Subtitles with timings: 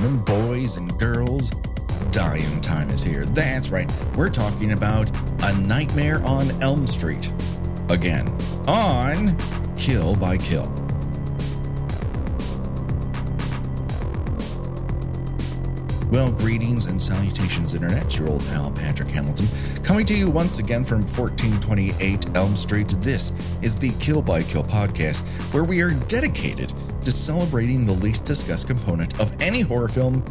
[0.00, 1.50] And boys and girls,
[2.12, 3.24] dying time is here.
[3.24, 3.92] That's right.
[4.16, 5.10] We're talking about
[5.42, 7.32] A Nightmare on Elm Street.
[7.88, 8.28] Again,
[8.68, 9.36] on
[9.74, 10.72] Kill by Kill.
[16.12, 18.18] Well, greetings and salutations, Internet.
[18.18, 19.46] Your old pal, Patrick Hamilton,
[19.82, 22.88] coming to you once again from 1428 Elm Street.
[23.00, 26.72] This is the Kill by Kill podcast, where we are dedicated
[27.08, 30.22] to celebrating the least discussed component of any horror film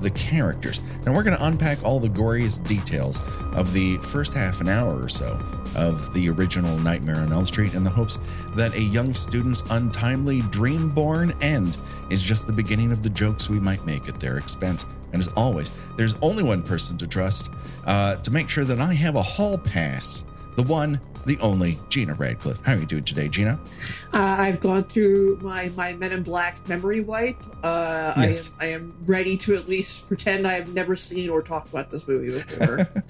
[0.00, 0.82] the characters.
[1.06, 3.20] Now, we're going to unpack all the goriest details
[3.54, 5.38] of the first half an hour or so
[5.76, 8.18] of the original Nightmare on Elm Street in the hopes
[8.56, 11.76] that a young student's untimely dream born end
[12.10, 14.84] is just the beginning of the jokes we might make at their expense.
[15.12, 17.54] And as always, there's only one person to trust
[17.86, 20.24] uh, to make sure that I have a hall pass.
[20.56, 22.64] The one, the only, Gena Radcliffe.
[22.64, 23.58] How are you doing today, Gena?
[24.12, 27.40] Uh, I've gone through my, my Men in Black memory wipe.
[27.62, 28.50] Uh, Yes.
[28.60, 31.90] I, am, I am ready to at least pretend I've never seen or talked about
[31.90, 32.86] this movie before.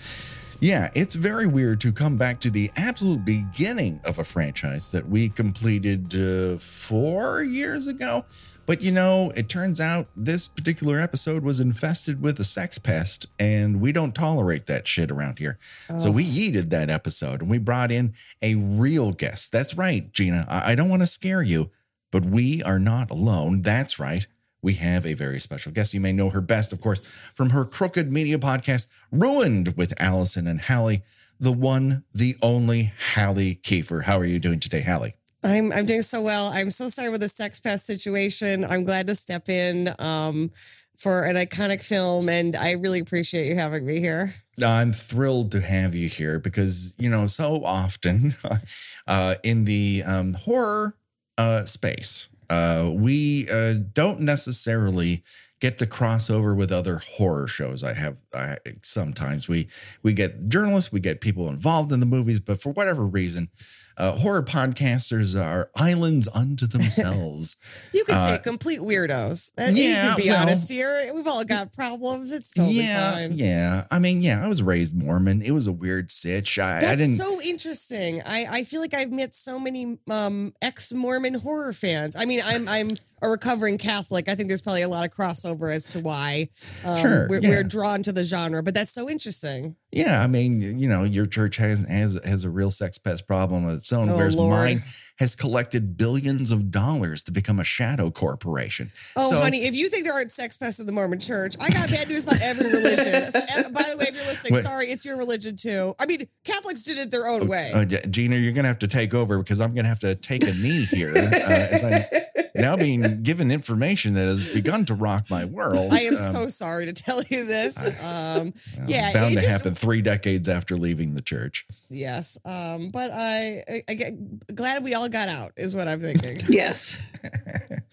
[0.61, 5.07] Yeah, it's very weird to come back to the absolute beginning of a franchise that
[5.07, 8.25] we completed uh, four years ago.
[8.67, 13.27] But you know, it turns out this particular episode was infested with a sex pest,
[13.39, 15.59] and we don't tolerate that shit around here.
[15.99, 19.53] So we yeeted that episode and we brought in a real guest.
[19.53, 20.47] That's right, Gena.
[20.49, 21.71] I, I don't want to scare you,
[22.11, 23.63] but we are not alone.
[23.63, 24.27] That's right.
[24.63, 25.93] We have a very special guest.
[25.93, 27.01] You may know her best, of course,
[27.35, 31.03] from her Crooked Media podcast, Ruined with Allison and Halle,
[31.39, 34.05] the one, the only Halle Kiefer.
[34.05, 35.13] How are you doing today, Halle?
[35.45, 36.51] I'm I'm doing so well.
[36.53, 38.65] I'm so sorry with the sex pest situation.
[38.65, 40.51] I'm glad to step in um,
[40.97, 44.35] for an iconic film, and I really appreciate you having me here.
[44.65, 48.35] I'm thrilled to have you here because, you know, so often
[49.07, 50.97] uh, in the um, horror
[51.37, 55.25] uh, space, uh, we uh, don't necessarily
[55.65, 57.83] get to cross over with other horror shows.
[57.83, 59.67] I have I, sometimes we
[60.03, 63.49] we get journalists, we get people involved in the movies, but for whatever reason,
[63.97, 67.57] uh, horror podcasters are islands unto themselves.
[67.95, 69.53] You could Uh, say complete weirdos.
[69.57, 71.13] Uh, you yeah, can be well- honest here.
[71.15, 72.33] We've all got problems.
[72.33, 73.33] It's totally yeah, fine.
[73.33, 73.85] yeah.
[73.91, 74.45] I mean, yeah.
[74.45, 75.41] I was raised Mormon.
[75.43, 76.59] It was a weird sitch.
[76.59, 77.17] I, I That's didn't.
[77.17, 78.21] so interesting.
[78.27, 82.17] I, I feel like I've met so many um, ex Mormon horror fans.
[82.17, 82.91] I mean, I'm I'm
[83.23, 84.29] a recovering Catholic.
[84.29, 86.49] I think there's probably a lot of crossover as to why
[86.85, 87.49] um, Sure, we're, yeah.
[87.51, 88.63] we're drawn to the genre.
[88.63, 89.77] But that's so interesting.
[89.93, 93.65] Yeah, I mean, you know, your church has has has a real sex pest problem
[93.67, 94.51] of its own, Oh, whereas Lord.
[94.53, 94.83] mine
[95.21, 98.91] has collected billions of dollars to become a shadow corporation.
[99.15, 101.71] Oh, So- honey, if you think there aren't sex pests in the Mormon church, I
[101.71, 103.23] got bad news about every religion.
[103.55, 104.65] Uh, By the way, if you're listening, Wait.
[104.65, 105.95] sorry, it's your religion too.
[106.01, 107.71] I mean, Catholics did it their own way.
[107.73, 110.53] Uh, Gena, you're gonna have to take over because I'm gonna have to take a
[110.63, 111.93] knee here uh, as I'm
[112.55, 115.93] now being given information that has begun to rock my world.
[115.93, 117.87] I am Um, so sorry to tell you this.
[118.03, 121.67] Um, well, yeah, it's bound it to just- happen three decades after leaving the church.
[121.91, 125.53] yes, um, but I, I, I get glad we all got out.
[125.57, 126.39] Is what I'm thinking.
[126.49, 127.03] yes.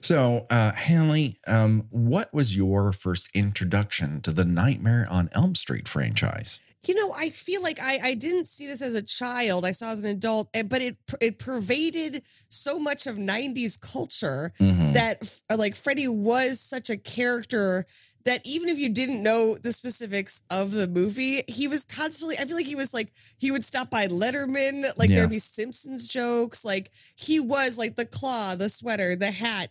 [0.00, 5.88] So, uh, Halle, um, what was your first introduction to the Nightmare on Elm Street
[5.88, 6.60] franchise?
[6.86, 9.64] You know, I feel like I, I didn't see this as a child.
[9.64, 13.76] I saw it as an adult, eh, but it it pervaded so much of '90s
[13.80, 14.94] culture Mhm.
[14.94, 17.86] that like Freddy was such a character
[18.24, 22.36] that even if you didn't know the specifics of the movie, he was constantly.
[22.38, 25.16] I feel like he was like he would stop by Letterman, like Yeah.
[25.16, 26.64] there'd be Simpsons jokes.
[26.64, 29.70] Like he was like the claw, the sweater, the hat.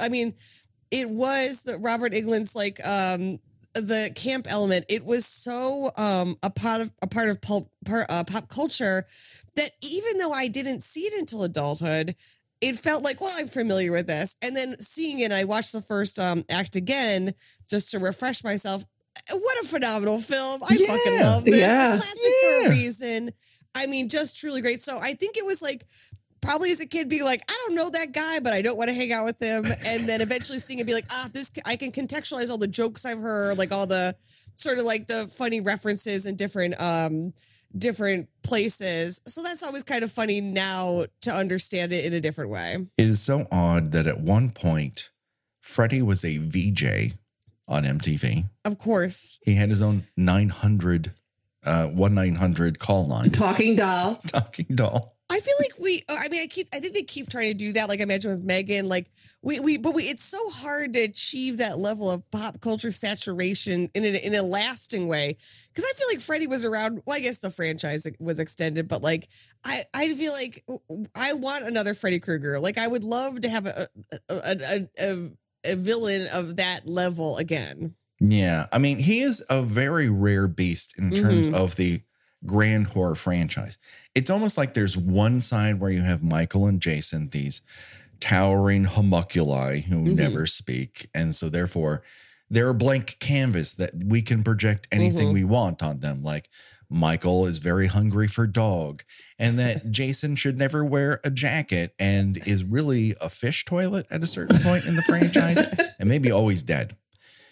[0.00, 0.34] I mean,
[0.90, 3.38] it was the Robert Englund's like um
[3.74, 4.86] the camp element.
[4.88, 9.06] It was so um a part of a part of pulp, uh, pop culture
[9.56, 12.16] that even though I didn't see it until adulthood,
[12.60, 14.36] it felt like, well, I'm familiar with this.
[14.42, 17.34] And then seeing it, I watched the first um, act again
[17.68, 18.84] just to refresh myself.
[19.30, 20.60] What a phenomenal film.
[20.62, 21.56] I fucking love it.
[21.56, 23.30] yeah, a classic for a reason.
[23.76, 24.82] I mean, just truly great.
[24.82, 25.84] So I think it was like,
[26.44, 28.88] probably as a kid being like, I don't know that guy, but I don't want
[28.88, 29.64] to hang out with him.
[29.86, 33.04] And then eventually seeing it be like, ah, this, I can contextualize all the jokes
[33.04, 34.14] I've heard, like all the
[34.56, 37.32] sort of like the funny references and different, um,
[37.76, 39.20] different places.
[39.26, 42.76] So that's always kind of funny now to understand it in a different way.
[42.96, 45.10] It is so odd that at one point,
[45.60, 47.14] Freddy was a VJ
[47.66, 48.44] on MTV.
[48.64, 49.38] Of course.
[49.44, 51.12] He had his own 900,
[51.64, 54.16] uh, 1 900 call line, Talking doll.
[54.26, 55.13] talking doll.
[55.30, 56.02] I feel like we.
[56.08, 56.68] I mean, I keep.
[56.74, 57.88] I think they keep trying to do that.
[57.88, 58.88] Like I mentioned with Megan.
[58.88, 59.06] Like
[59.42, 59.58] we.
[59.58, 59.78] We.
[59.78, 60.02] But we.
[60.04, 64.42] It's so hard to achieve that level of pop culture saturation in a, in a
[64.42, 65.36] lasting way.
[65.68, 67.02] Because I feel like Freddy was around.
[67.06, 69.28] Well, I guess the franchise was extended, but like
[69.64, 69.80] I.
[69.94, 70.62] I feel like
[71.14, 72.60] I want another Freddy Krueger.
[72.60, 73.88] Like I would love to have a
[74.28, 75.30] a, a, a,
[75.72, 77.94] a villain of that level again.
[78.20, 78.66] Yeah.
[78.72, 81.54] I mean, he is a very rare beast in terms Mhm.
[81.54, 82.02] of the
[82.46, 83.78] grand horror franchise.
[84.14, 87.62] It's almost like there's one side where you have Michael and Jason, these
[88.20, 90.14] towering homunculi who Mhm.
[90.14, 91.08] never speak.
[91.14, 92.02] And so, therefore,
[92.50, 95.32] they're a blank canvas that we can project anything Mhm.
[95.34, 96.22] we want on them.
[96.22, 96.48] Like,
[96.90, 99.02] Michael is very hungry for dog,
[99.38, 104.22] and that Jason should never wear a jacket and is really a fish toilet at
[104.22, 105.58] a certain point in the franchise
[105.98, 106.94] and maybe always dead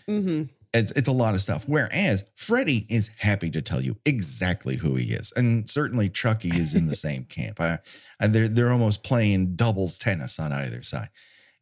[0.07, 1.65] hmm it's, it's a lot of stuff.
[1.67, 6.75] Whereas Freddy is happy to tell you exactly who he is, and certainly Chucky is
[6.75, 7.61] in the same camp.
[7.61, 7.79] I,
[8.21, 11.11] I, they're they're almost playing doubles tennis on either side,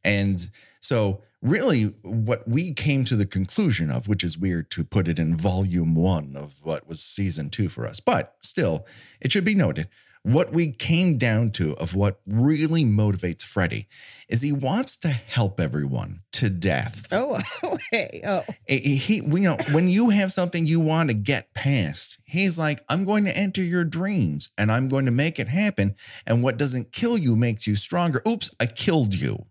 [0.05, 5.09] and so really what we came to the conclusion of, which is weird to put
[5.09, 8.87] it in volume one of what was season two for us, but still,
[9.21, 9.89] it should be noted.
[10.23, 13.89] What we came down to of what really motivates Freddy
[14.29, 18.21] is he wants to help everyone to death Oh, okay.
[18.27, 22.81] Oh, he, we know when you have something you want to get past he's like
[22.89, 25.95] i'm going to enter your dreams and i'm going to make it happen
[26.27, 29.47] and what doesn't kill you makes you stronger oops i killed you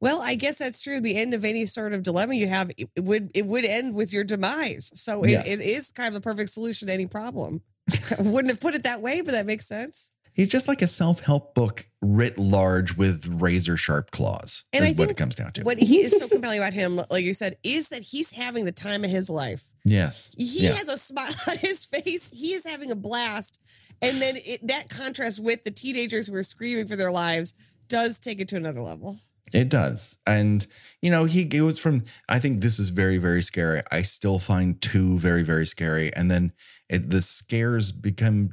[0.00, 1.00] well, I guess that's true.
[1.00, 3.96] The end of any sort of dilemma you have it it would it would end
[3.96, 4.92] with your demise.
[4.94, 5.48] So it, Yes.
[5.48, 7.62] it is kind of the perfect solution to any problem.
[8.20, 10.12] Wouldn't have put it that way, but that makes sense.
[10.32, 14.94] He's just like a self-help book writ large with razor sharp claws And is I
[14.94, 17.56] what it comes down to What he is so compelling about him, like you said,
[17.64, 19.64] is that he's having the time of his life.
[19.84, 20.72] yes He Yeah.
[20.74, 22.30] has a smile on his face.
[22.32, 23.60] He is having a blast.
[24.00, 27.54] And then it, that contrast with the teenagers who are screaming for their lives
[27.88, 29.18] does take it to another level.
[29.52, 30.18] It does.
[30.26, 30.66] And,
[31.00, 33.80] you know, he goes from, I think this is very, very scary.
[33.90, 36.14] I still find two very, very scary.
[36.14, 36.52] And then
[36.88, 38.50] it, the scares become,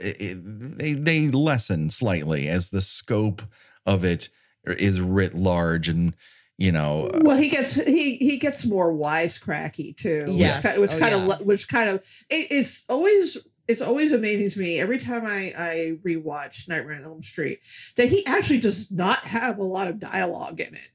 [0.00, 3.42] it, it- they, they lessen slightly as the scope
[3.86, 4.28] of it
[4.64, 5.88] is writ large.
[5.88, 6.14] And,
[6.58, 10.26] you know, uh, Well, he gets he he gets more wisecracky too.
[10.30, 10.78] Yes.
[10.78, 11.34] which, Oh, kind yeah.
[11.34, 11.96] of which kind of
[12.30, 13.38] it, it's always
[13.68, 17.58] it's always amazing to me every time I I rewatch Nightmare on Elm Street
[17.96, 20.88] that he actually does not have a lot of dialogue in it.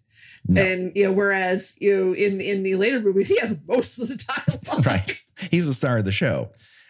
[0.47, 0.61] No.
[0.61, 4.07] And you know, whereas you know, in in the later movies, he has most of
[4.07, 4.15] the
[4.67, 4.85] dialogue.
[4.85, 5.21] right.
[5.51, 6.49] He's the star of the show.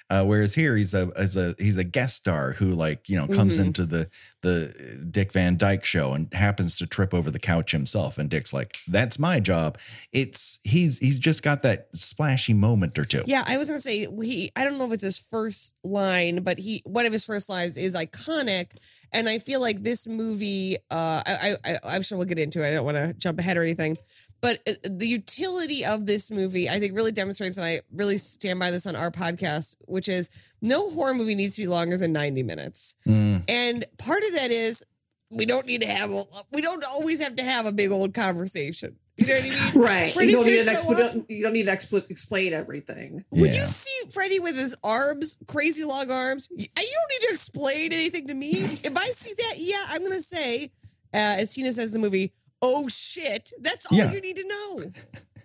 [0.10, 3.28] Uh, whereas here he's a, as a he's a guest star who like you know
[3.28, 3.66] comes Mhm.
[3.66, 4.10] into the
[4.42, 8.54] the Dick Van Dyke show and happens to trip over the couch himself and Dick's
[8.54, 9.78] like that's my job.
[10.14, 13.24] It's he's he's just got that splashy moment or two.
[13.26, 14.50] Yeah, I was gonna say he.
[14.56, 17.76] I don't know if it's his first line, but he one of his first lines
[17.76, 18.72] is iconic,
[19.12, 20.78] and I feel like this movie.
[20.90, 22.70] Uh, I, I I'm sure we'll get into it.
[22.70, 23.98] I don't want to jump ahead or anything,
[24.42, 28.60] but uh, the utility of this movie, I think, really demonstrates, and I really stand
[28.60, 30.30] by this on our podcast, which is
[30.62, 34.52] no horror movie needs to be longer than 90 minutes, Mm, and part of that
[34.52, 34.86] is
[35.30, 38.14] we don't need to have a, we don't always have to have a big old
[38.14, 38.96] conversation.
[39.18, 39.58] You know what I mean?
[39.84, 40.16] Right.
[40.16, 43.26] You don't need an gonna show expl- you don't need to expl- explain everything.
[43.32, 43.62] Would Yeah.
[43.62, 46.48] you see Freddy with his arms, crazy long arms?
[46.52, 48.52] You you don't need to explain anything to me.
[48.84, 50.66] If I see that, yeah, I'm gonna say,
[51.14, 54.12] uh, as Tina says in the movie, "Oh shit!" That's all Yeah.
[54.12, 54.84] you need to know.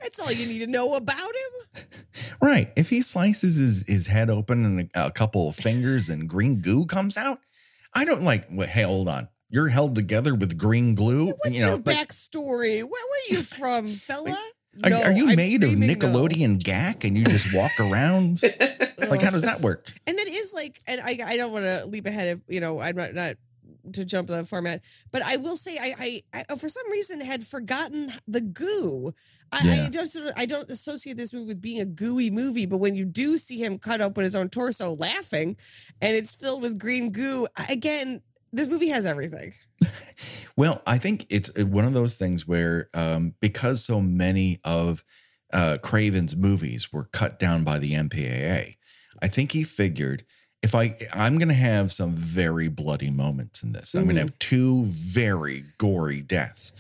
[0.01, 1.85] That's all you need to know about him.
[2.41, 2.73] right.
[2.77, 6.61] If he slices his his head open and a, a couple of fingers and green
[6.61, 7.39] goo comes out,
[7.95, 8.47] I don't like.
[8.51, 9.29] Wait, hey, hold on.
[9.49, 11.27] You're held together with green glue.
[11.27, 12.79] What's you know, your like, backstory?
[12.79, 14.35] Where were you from, fella?
[14.83, 15.95] are, No, are you I'm made of screaming no.
[15.95, 18.43] Nickelodeon gack and you just walk around?
[19.11, 19.93] like, how does that work?
[20.07, 22.81] And that is like, and I, I don't want to leap ahead of, you know,
[22.81, 23.35] I'm not, not
[23.93, 27.45] to jump the format, but I will say I, I, I for some reason had
[27.45, 29.13] forgotten the goo.
[29.53, 29.85] I, Yeah.
[29.87, 32.79] I don't, sort of- I don't associate this movie with being a gooey movie, but
[32.79, 35.57] when you do see him cut open his own torso laughing,
[36.01, 38.23] and it's filled with green goo, again,
[38.53, 39.55] this movie has everything.
[40.55, 45.03] Well, I think it's uh, one of those things where um, because so many of
[45.53, 48.75] uh, Craven's movies were cut down by the MPAA,
[49.23, 50.25] I think he figured
[50.63, 53.95] if I I'm going to have some very bloody moments in this.
[53.95, 54.25] I'm going to Mhm.
[54.27, 56.73] have two very gory deaths.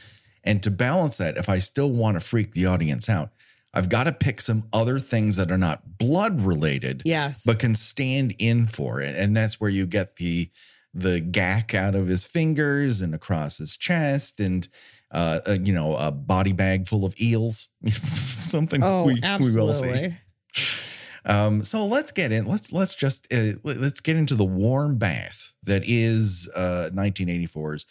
[0.45, 3.31] And to balance that, if I still want to freak the audience out,
[3.75, 7.45] I've got to pick some other things that are not blood related Yes.
[7.45, 9.17] but can stand in for it.
[9.17, 10.51] And that's where you get the
[10.95, 14.69] the gack out of his fingers and across his chest and
[15.11, 19.21] uh, uh you know a body bag full of eels something oh, we, we
[19.57, 20.17] will see absolutely.
[21.25, 24.97] um so let's get in let's let's just uh, let- let's get into the warm
[24.99, 27.87] bath that is uh 1984's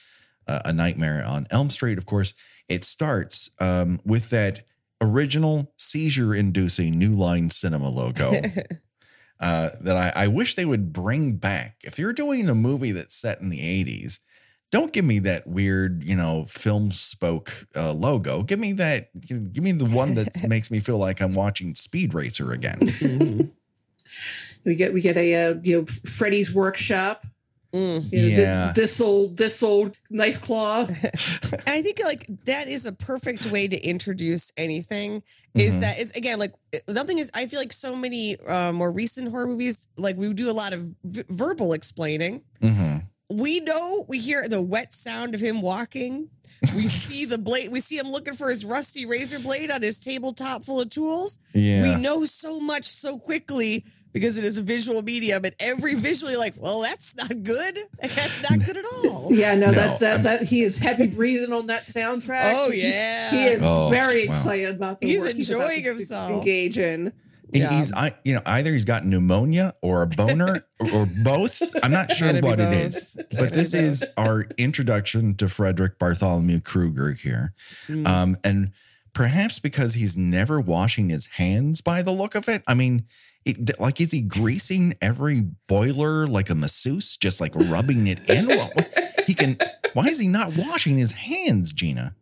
[0.47, 2.33] uh, a nightmare on elm street of course
[2.67, 4.63] it starts um with that
[5.01, 8.31] original seizure inducing new line cinema logo
[9.39, 11.77] uh, that I, I wish they would bring back.
[11.83, 14.19] If you're doing a movie that's set in the 80s,
[14.71, 18.41] don't give me that weird, you know, film spoke uh, logo.
[18.43, 19.09] Give me that.
[19.21, 22.79] Give me the one that makes me feel like I'm watching Speed Racer again.
[24.65, 27.25] We get we get a uh, you know Freddy's workshop.
[27.73, 27.79] Mm.
[28.11, 28.73] You know, thi- Yeah.
[28.75, 30.85] this old this old knife claw.
[31.51, 35.23] And I think like that is a perfect way to introduce anything.
[35.55, 35.81] Is Mhm.
[35.81, 36.53] that it's again like
[36.89, 37.31] nothing is.
[37.33, 40.73] I feel like so many uh, more recent horror movies like we do a lot
[40.73, 42.41] of v- verbal explaining.
[42.61, 42.97] hmm
[43.31, 46.29] We know we hear the wet sound of him walking.
[46.75, 47.71] We see the blade.
[47.71, 51.39] We see him looking for his rusty razor blade on his tabletop full of tools.
[51.55, 51.81] Yeah.
[51.83, 53.83] We know so much so quickly
[54.13, 57.79] because it is a visual medium, and every visually like, well, that's not good.
[58.01, 59.29] That's not good at all.
[59.33, 62.53] Yeah, no, No, that that I'm- that he is heavy breathing on that soundtrack.
[62.57, 64.33] Oh yeah, He is Oh, very wow.
[64.33, 66.31] excited about the He's work about enjoying to himself.
[66.31, 67.13] Engage in.
[67.53, 67.69] Yeah.
[67.69, 71.61] He's, I, you know, either he's got pneumonia or a boner or, or both.
[71.83, 72.73] I'm not sure what it both.
[72.73, 77.53] is, Gotta but this is our introduction to Frederick Bartholomew Krueger here.
[77.87, 78.07] Mm.
[78.07, 78.71] Um, and
[79.13, 82.63] perhaps because he's never washing his hands by the look of it.
[82.67, 83.05] I mean,
[83.45, 88.47] it, like, is he greasing every boiler like a masseuse, just like rubbing it in?
[88.47, 88.71] Well,
[89.27, 89.57] he can.
[89.93, 92.15] Why is he not washing his hands, Gena?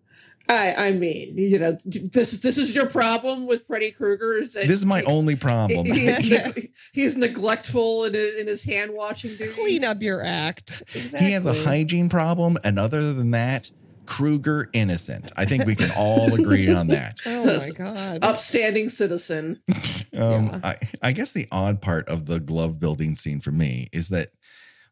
[0.49, 4.41] I I mean, you know, this this is your problem with Freddy Krueger.
[4.41, 5.85] This is my he- only problem.
[5.85, 9.55] he's, he's neglectful in his, in his hand washing duties.
[9.55, 10.81] Clean up your act.
[10.95, 11.27] Exactly.
[11.27, 13.69] He has a hygiene problem, and other than that,
[14.07, 15.31] Krueger innocent.
[15.37, 17.19] I think we can all agree on that.
[17.27, 18.25] Oh my god.
[18.25, 19.61] upstanding citizen.
[20.17, 20.59] Um, Yeah.
[20.63, 24.29] I, I guess the odd part of the glove building scene for me is that,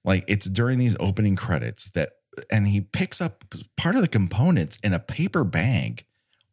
[0.05, 2.09] like, it's during these opening credits that,
[2.51, 3.43] and he picks up
[3.75, 6.03] part of the components in a paper bag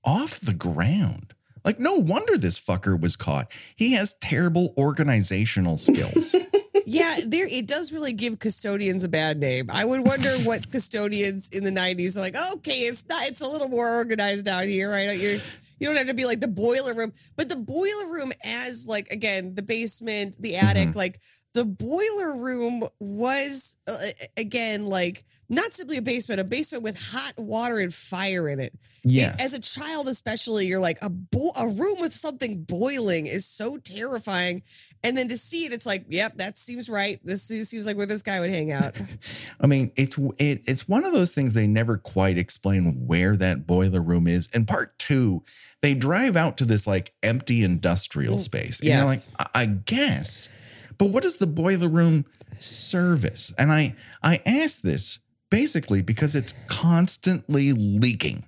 [0.05, 1.35] off the ground.
[1.65, 3.51] Like, no wonder this fucker was caught.
[3.75, 6.35] He has terrible organizational skills.
[6.87, 9.71] yeah, there it does really give custodians a bad name.
[9.73, 12.37] I would wonder what custodians in the '90s are like.
[12.57, 13.27] Okay, it's not.
[13.27, 15.19] It's a little more organized out here, right?
[15.19, 15.39] You're.
[15.81, 19.09] You don't have to be like the boiler room, but the boiler room as like
[19.09, 21.21] again the basement, the attic, like
[21.53, 23.97] the boiler room was uh,
[24.37, 28.73] again like not simply a basement, a basement with hot water and fire in it.
[29.03, 29.43] yes.
[29.45, 33.77] As a child, especially, you're like a bo- a room with something boiling is so
[33.77, 34.63] terrifying,
[35.03, 37.21] and then to see it, it's like, yep, that seems right.
[37.25, 38.99] This seems like where this guy would hang out.
[39.61, 43.67] I mean, it's it, it's one of those things they never quite explain where that
[43.67, 44.49] boiler room is.
[44.55, 45.43] In part two,
[45.83, 48.81] they drive out to this like empty industrial Mm, space.
[48.81, 49.19] And you're like.
[49.39, 50.49] I, I guess,
[50.97, 52.25] but what is the boiler room
[52.59, 53.53] service?
[53.59, 55.19] And I I asked this
[55.55, 58.45] basically because it's constantly leaking.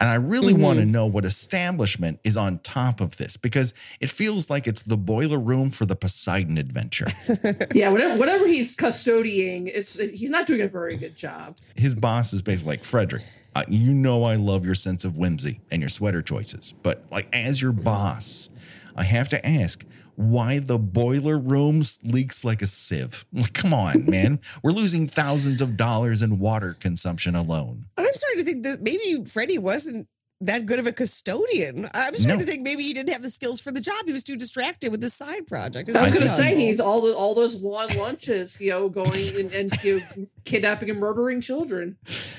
[0.00, 4.10] And I really want to know what establishment is on top of this because it
[4.10, 7.04] feels like it's the boiler room for the Poseidon adventure.
[7.72, 11.56] Yeah, whatever, whatever he's custodying, it's he's not doing a very good job.
[11.76, 13.22] his boss is basically like Frederick.
[13.54, 17.28] Uh, you know I love your sense of whimsy and your sweater choices, but like
[17.32, 18.48] as your boss,
[18.96, 19.84] I have to ask
[20.20, 23.24] why the boiler room leaks like a sieve.
[23.32, 27.86] Like, come on, man, we're losing thousands of dollars in water consumption alone.
[27.96, 30.08] I'm starting to think that maybe Freddy wasn't
[30.42, 31.84] that good of a custodian.
[31.92, 32.38] I'm starting No.
[32.38, 33.94] to think maybe he didn't have the skills for the job.
[34.06, 35.88] He was too distracted with this side project.
[35.88, 38.88] Is I was going to say he's all the, all those long lunches, you know,
[38.88, 41.98] going and, and you know, kidnapping and murdering children.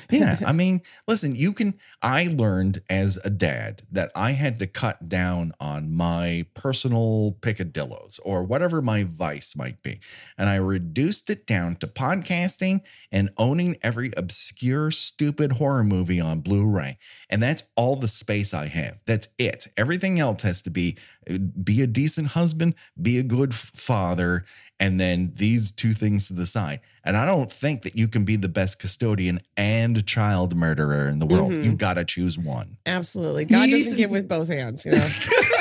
[0.10, 1.76] Yeah, I mean, listen, you can.
[2.02, 8.20] I learned as a dad that I had to cut down on my personal picadillos
[8.26, 10.00] or whatever my vice might be.
[10.40, 12.82] And I reduced it down to podcasting
[13.12, 16.98] and owning every obscure, stupid horror movie on Blu ray.
[17.30, 19.02] And that's all the space I have.
[19.06, 19.68] That's it.
[19.78, 20.98] Everything else has to be
[21.30, 24.46] uh, be a decent husband, be a good father,
[24.80, 26.80] and then these two things to the side.
[27.04, 31.20] And I don't think that you can be the best custodian and child murderer in
[31.20, 31.52] the world.
[31.52, 31.66] Mhm.
[31.66, 32.78] You got to choose one.
[32.86, 33.46] Absolutely.
[33.46, 34.86] God doesn't give with both hands.
[34.86, 34.98] You know?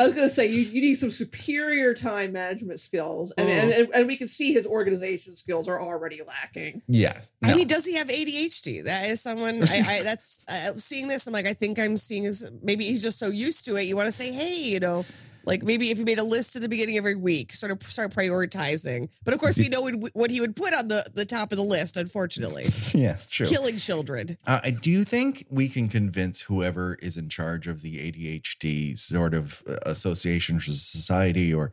[0.00, 3.52] I was going to say you, you need some superior time management skills, and, Oh.
[3.52, 6.80] and, and and we can see his organization skills are already lacking.
[6.88, 7.30] Yes.
[7.42, 7.56] I No.
[7.56, 8.84] mean, does he have ADHD?
[8.84, 9.62] That is someone.
[9.62, 11.26] I, I that's uh, seeing this.
[11.26, 12.24] I'm like, I think I'm seeing.
[12.24, 13.82] This, maybe he's just so used to it.
[13.84, 15.04] You want to say, hey, you know,
[15.50, 17.82] like maybe if you made a list at the beginning of every week, sort of
[17.82, 19.10] start prioritizing.
[19.24, 21.64] But of course, we know what, he would put on the the top of the
[21.64, 21.96] list.
[21.96, 22.62] Unfortunately,
[22.94, 23.46] yes, true.
[23.46, 24.38] killing children.
[24.46, 29.34] Uh, I do think we can convince whoever is in charge of the ADHD sort
[29.34, 31.72] of uh, association or society or,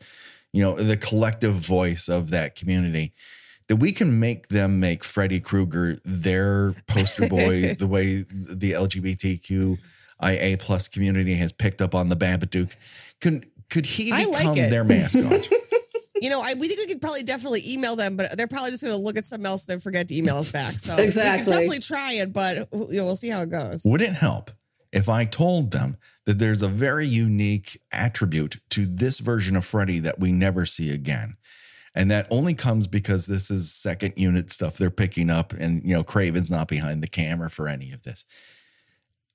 [0.52, 3.14] you know, the collective voice of that community
[3.68, 10.60] that we can make them make Freddy Krueger their poster boy the way the LGBTQIA
[10.60, 12.76] plus community has picked up on the Babadook.
[13.20, 14.70] Could could he I like become it.
[14.70, 15.50] their mascot?
[16.22, 18.84] you know, I we think we could probably definitely email them, but they're probably just
[18.84, 20.80] going to look at something else and then forget to email us back.
[20.80, 21.40] So Exactly.
[21.40, 23.84] we can definitely try it, but you know, we'll see how it goes.
[23.86, 24.52] Would it help
[24.92, 30.00] if I told them that there's a very unique attribute to this version of Freddy
[30.00, 31.36] that we never see again?
[31.96, 35.96] And that only comes because this is second unit stuff they're picking up, and you
[35.96, 38.24] know, Craven's not behind the camera for any of this.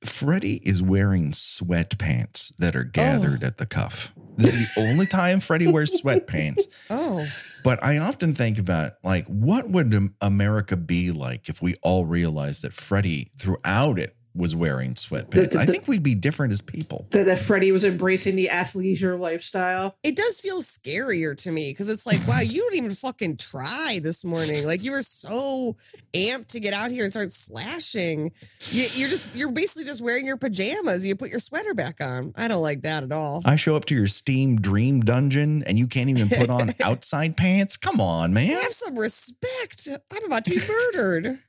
[0.04, 2.90] Freddy is wearing sweatpants that are oh.
[2.92, 4.12] gathered at the cuff.
[4.36, 6.62] This is the only time Freddy wears sweatpants.
[6.90, 7.24] Oh,
[7.64, 12.62] But I often think about like, what would America be like if we all realized
[12.64, 15.52] that Freddy throughout it was wearing sweatpants?
[15.52, 17.06] The- I think we'd be different as people.
[17.10, 19.96] That, that Freddy was embracing the athleisure lifestyle.
[20.02, 24.00] it does feel scarier to me because it's like, wow, you didn't even fucking try
[24.02, 24.66] this morning.
[24.66, 25.76] Like you were so
[26.14, 28.32] amped to get out here and start slashing.
[28.70, 31.06] You, you're just, you're basically just wearing your pajamas.
[31.06, 32.32] You put your sweater back on.
[32.36, 33.42] I don't like that at all.
[33.44, 37.36] I show up to your Steam Dream Dungeon and you can't even put on outside
[37.36, 37.76] pants.
[37.76, 38.48] Come on, man.
[38.48, 39.88] Have some respect.
[40.12, 41.38] I'm about to be murdered.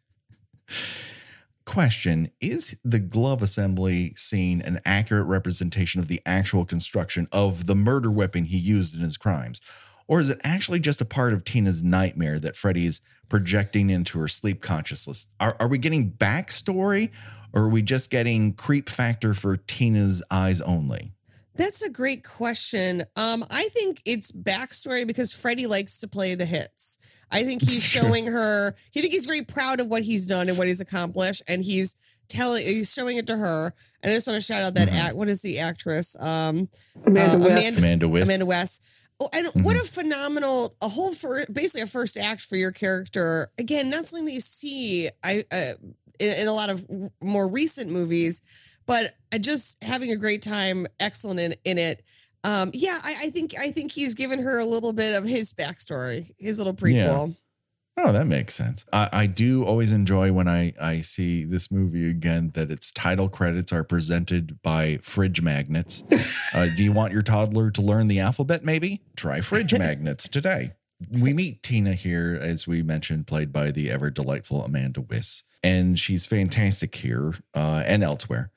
[1.65, 7.75] Question Is the glove assembly scene an accurate representation of the actual construction of the
[7.75, 9.62] murder weapon he used in his crimes?
[10.05, 14.20] Or is it actually just a part of Tina's nightmare that Freddy is projecting into
[14.20, 15.27] her sleep consciousness?
[15.39, 17.13] Are, are we getting backstory
[17.53, 21.12] or are we just getting creep factor for Tina's eyes only?
[21.55, 23.03] That's a great question.
[23.15, 26.98] Um, I think it's backstory because Freddy likes to play the hits.
[27.29, 28.75] I think he's showing her.
[28.91, 31.95] He think he's very proud of what he's done and what he's accomplished, and he's
[32.29, 33.74] telling, he's showing it to her.
[34.01, 35.00] And I just want to shout out that Mhm.
[35.00, 35.15] act.
[35.15, 36.15] What is the actress?
[36.19, 36.69] Um,
[37.05, 37.77] Amanda Uh, West.
[37.79, 38.24] Amanda Wyss.
[38.25, 38.81] Amanda West.
[39.19, 43.51] Oh, and what a phenomenal, a whole for basically a first act for your character.
[43.60, 45.07] Again, not something that you see.
[45.24, 45.74] I uh,
[46.19, 46.86] in, in a lot of
[47.22, 48.42] more recent movies,
[48.85, 52.03] but I just having a great time, excellent in, in it.
[52.43, 55.53] Um, yeah, I, I think I think he's given her a little bit of his
[55.53, 57.35] backstory, his little prequel.
[57.96, 58.85] Oh, that makes sense.
[58.91, 63.29] I, I do always enjoy when I, I see this movie again that its title
[63.29, 66.03] credits are presented by fridge magnets.
[66.55, 68.63] Uh, do you want your toddler to learn the alphabet?
[68.63, 70.74] Maybe try fridge magnets today.
[71.09, 75.98] We meet Tina here, as we mentioned, played by the ever delightful Amanda Wyss, and
[75.98, 78.51] she's fantastic here uh, and elsewhere.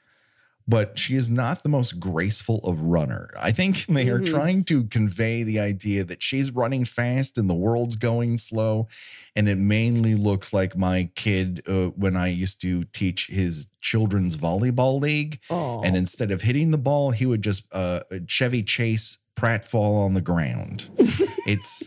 [0.68, 3.30] But she is not the most graceful of runner.
[3.38, 4.26] I think they are Mhm.
[4.26, 8.88] trying to convey the idea that she's running fast and the world's going slow
[9.36, 14.36] and it mainly looks like my kid uh, when I used to teach his children's
[14.36, 15.38] volleyball league.
[15.50, 20.14] Oh, And instead of hitting the ball, he would just uh, Chevy Chase pratfall on
[20.14, 20.88] the ground.
[21.46, 21.82] it's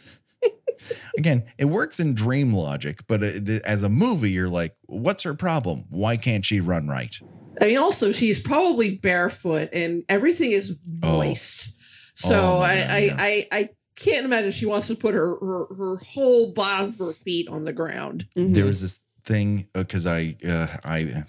[1.18, 5.34] again, it works in dream logic, but uh, as a movie, you're like, what's her
[5.34, 5.86] problem?
[5.90, 7.20] Why can't she run right?
[7.62, 11.18] I mean, also she's probably barefoot and everything is Oh.
[11.20, 11.70] moist.
[12.16, 13.16] So Oh, my I, God, I, yeah.
[13.20, 17.14] I, I can't imagine she wants to put her, her, her whole bottom of her
[17.14, 18.26] feet on the ground.
[18.38, 18.54] mhm.
[18.54, 21.24] there was this thing because I uh, I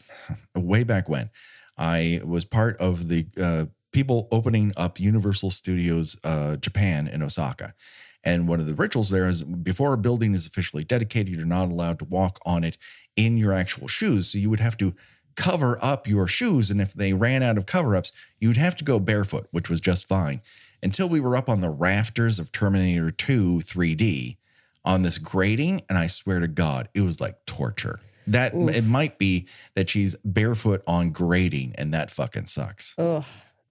[0.55, 1.31] way back when
[1.77, 7.75] I was part of the uh, people opening up Universal Studios uh, Japan in Osaka.
[8.23, 11.71] And one of the rituals there is before a building is officially dedicated, you're not
[11.71, 12.77] allowed to walk on it
[13.16, 14.31] in your actual shoes.
[14.31, 14.95] So you would have to
[15.40, 16.70] cover up your shoes.
[16.70, 19.70] And if they ran out of cover ups, you would have to go barefoot, which
[19.70, 20.42] was just fine
[20.83, 24.37] until we were up on the rafters of Terminator 2 3D
[24.85, 25.81] on this grating.
[25.88, 28.00] And I swear to God, it was like torture.
[28.26, 28.76] That Oof.
[28.76, 32.94] it might be that she's barefoot on grating, and that fucking sucks.
[32.98, 33.24] Ugh.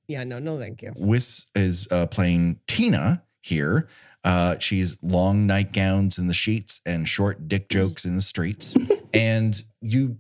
[0.08, 0.92] Yeah, no, no, thank you.
[0.98, 3.88] Wyss is uh, playing Tina here.
[4.24, 8.92] Uh, she's long nightgowns in the sheets and short dick jokes in the streets.
[9.14, 10.18] and you,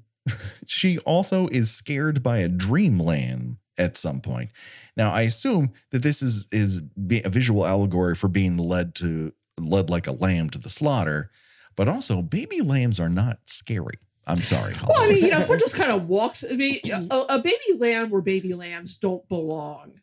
[0.66, 4.52] she also is scared by a dreamland at some point.
[4.98, 6.82] Now, I assume that this is is
[7.24, 11.32] a visual allegory for being led to led like a lamb to the slaughter,
[11.76, 13.96] but also baby lambs are not scary.
[14.28, 14.74] I'm sorry.
[14.88, 16.44] Well, I mean, you know, if we're just kind of walks.
[16.50, 17.08] I mean, mm-hmm.
[17.10, 19.94] a, a baby lamb where baby lambs don't belong.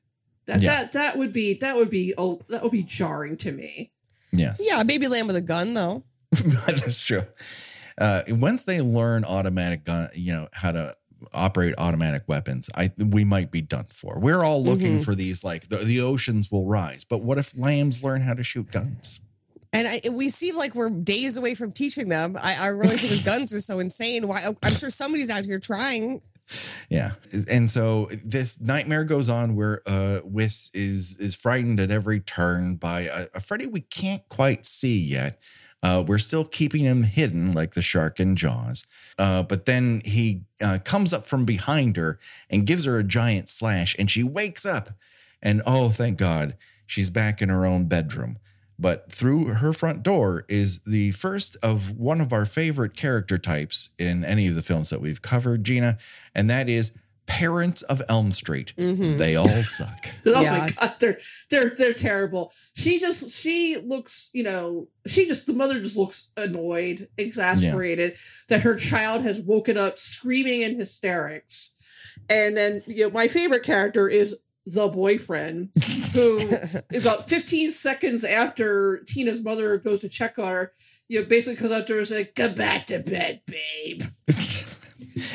[0.46, 0.70] That Yeah.
[0.70, 3.92] that that would be that would be oh that would be jarring to me.
[4.32, 4.60] yes.
[4.62, 6.04] Yeah, a baby lamb with a gun though.
[6.66, 7.22] That's true.
[7.98, 10.94] Uh, once they learn automatic gun, you know how to
[11.32, 14.18] operate automatic weapons, I we might be done for.
[14.20, 15.04] We're all looking Mhm.
[15.04, 18.42] for these like the, the oceans will rise, but what if lambs learn how to
[18.42, 19.20] shoot guns?
[19.72, 22.36] And I, we seem like we're days away from teaching them.
[22.40, 24.26] I, I really think the guns are so insane.
[24.28, 24.42] Why?
[24.62, 26.20] I'm sure somebody's out here trying.
[26.88, 27.12] Yeah,
[27.50, 32.76] and so this nightmare goes on where uh, Wyss is is frightened at every turn
[32.76, 35.42] by a, a Freddy we can't quite see yet.
[35.82, 38.84] Uh, we're still keeping him hidden like the shark in Jaws.
[39.18, 42.18] Uh, but then he uh, comes up from behind her
[42.50, 44.90] and gives her a giant slash, and she wakes up.
[45.42, 48.38] And oh, thank God, she's back in her own bedroom.
[48.78, 53.90] But through her front door is the first of one of our favorite character types
[53.98, 55.96] in any of the films that we've covered, Gena,
[56.34, 56.92] and that is
[57.26, 58.72] parents of Elm Street.
[58.78, 59.18] Mhm.
[59.18, 60.12] They all suck.
[60.26, 60.58] Oh Yeah.
[60.58, 61.18] my god, they're
[61.50, 62.52] they're they're terrible.
[62.74, 68.16] She just she looks, you know, she just the mother just looks annoyed, exasperated
[68.48, 71.74] that her child has woken up screaming in hysterics.
[72.28, 75.70] And then you know, my favorite character is the boyfriend,
[76.12, 76.40] who
[76.98, 80.72] about 15 seconds after Tina's mother goes to check on her,
[81.08, 84.02] you know, basically comes out to her and says, Come back to bed, babe.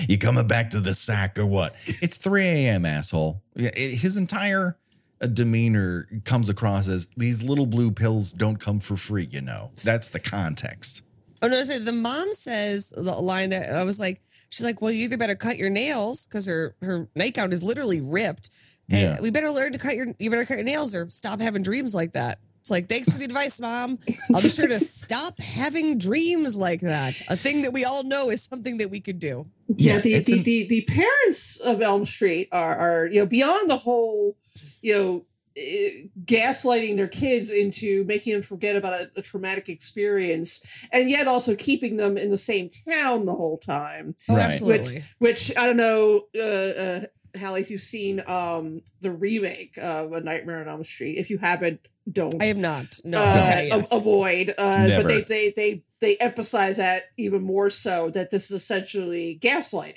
[0.08, 1.76] you coming back to the sack or what?
[1.86, 3.42] It's 3 a.m., asshole.
[3.56, 4.78] His entire
[5.22, 9.72] uh, demeanor comes across as these little blue pills don't come for free, you know.
[9.84, 11.02] That's the context.
[11.44, 11.64] Oh no!
[11.64, 15.18] So the mom says the line that I was like, she's like, "Well, you either
[15.18, 18.52] better cut your nails because her her nightgown is literally ripped,
[18.90, 19.22] and Yeah.
[19.22, 21.96] we better learn to cut your you better cut your nails or stop having dreams
[21.96, 23.98] like that." It's like, thanks for the advice, mom.
[24.34, 27.20] I'll be sure to stop having dreams like that.
[27.30, 29.48] A thing that we all know is something that we could do.
[29.68, 33.26] Yeah, Yeah, the, the, an- the the parents of Elm Street are are you know
[33.26, 34.38] beyond the whole
[34.84, 35.26] you know
[35.58, 35.90] eh,
[36.24, 41.56] gaslighting their kids into making them forget about a, a traumatic experience and yet also
[41.56, 44.52] keeping them in the same town the whole time Oh, Right.
[44.52, 45.02] absolutely.
[45.20, 47.00] which i don't know uh, uh
[47.40, 51.38] Halle, if you've seen um the remake of A Nightmare on Elm Street, if you
[51.38, 52.86] haven't, don't I have not.
[53.04, 53.20] No.
[53.22, 53.94] uh, okay, a- yes.
[53.94, 54.54] avoid.
[54.58, 59.38] Uh, but they, they they they emphasize that even more so that this is essentially
[59.42, 59.96] gaslighting.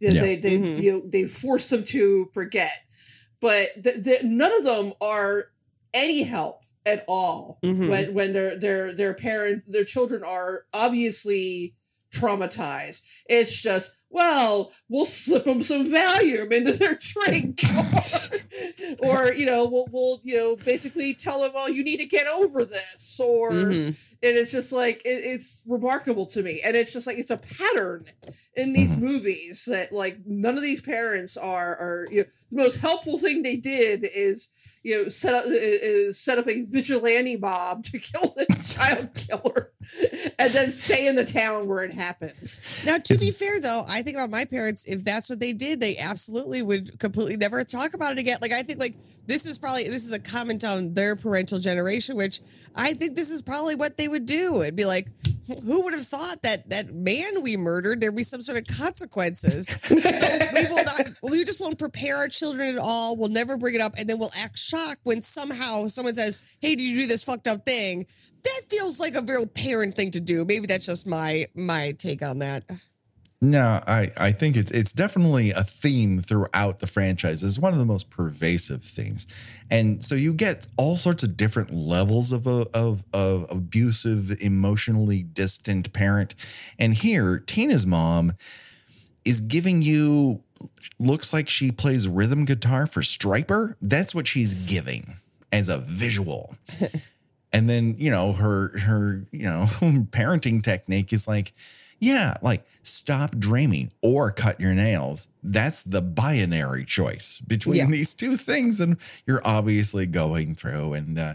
[0.00, 0.20] They Yeah.
[0.22, 0.82] they they, Mhm.
[0.82, 2.72] you know, they force them to forget,
[3.40, 5.50] but th- th- none of them are
[5.94, 7.88] any help at all Mhm.
[7.88, 11.74] when when their their their parents their children are obviously
[12.12, 13.02] traumatized.
[13.28, 17.60] It's just well, we'll slip them some Valium into their drink,
[19.00, 22.26] or you know, we'll we'll you know basically tell them, well, you need to get
[22.26, 23.86] over this, or Mhm.
[23.88, 27.36] and it's just like it, it's remarkable to me, and it's just like it's a
[27.36, 28.04] pattern
[28.56, 29.00] in these Mhm.
[29.00, 33.42] movies that like none of these parents are are you know the most helpful thing
[33.42, 34.48] they did is
[34.82, 39.72] you know set up is set up a vigilante mob to kill the child killer,
[40.38, 42.60] and then stay in the town where it happens.
[42.86, 44.86] Now, to It's- be fair, though, I think about my parents.
[44.86, 48.38] If that's what they did, they absolutely would completely never talk about it again.
[48.40, 48.94] Like, I think like
[49.26, 52.40] this is probably this is a comment on their parental generation, which
[52.74, 54.62] I think this is probably what they would do.
[54.62, 55.08] It'd be like,
[55.64, 59.68] who would have thought that that man we murdered there'd be some sort of consequences?
[59.84, 61.00] so we will not.
[61.22, 63.16] We just won't prepare our children at all.
[63.16, 66.76] We'll never bring it up, and then we'll act shocked when somehow someone says, "Hey,
[66.76, 68.06] did you do this fucked up thing?"
[68.44, 70.44] That feels like a real parent thing to do.
[70.44, 72.64] Maybe that's just my my take on that.
[73.42, 77.42] No, I, I think it's it's definitely a theme throughout the franchise.
[77.42, 79.26] It's one of the most pervasive themes,
[79.70, 85.22] and so you get all sorts of different levels of a, of of abusive, emotionally
[85.22, 86.34] distant parent.
[86.78, 88.32] And here, Tina's mom
[89.26, 90.42] is giving you
[90.98, 93.74] looks like she plays rhythm guitar for Stryper.
[93.82, 95.16] That's what she's giving
[95.52, 96.56] as a visual.
[97.52, 99.66] and then you know her her you know
[100.10, 101.52] parenting technique is like
[101.98, 105.28] yeah like stop dreaming or cut your nails.
[105.42, 107.86] That's the binary choice between Yeah.
[107.86, 111.34] these two things and you're obviously going through and uh,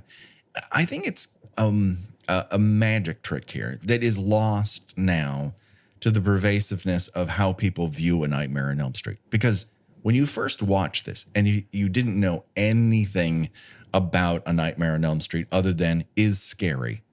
[0.71, 5.54] i think it's um a, a magic trick here that is lost now
[6.00, 9.17] to the pervasiveness of how people view a nightmare in elm street.
[9.30, 9.67] Because
[10.02, 13.50] when you first watched this and you, you didn't know anything
[13.93, 17.04] about a nightmare on elm street other than is scary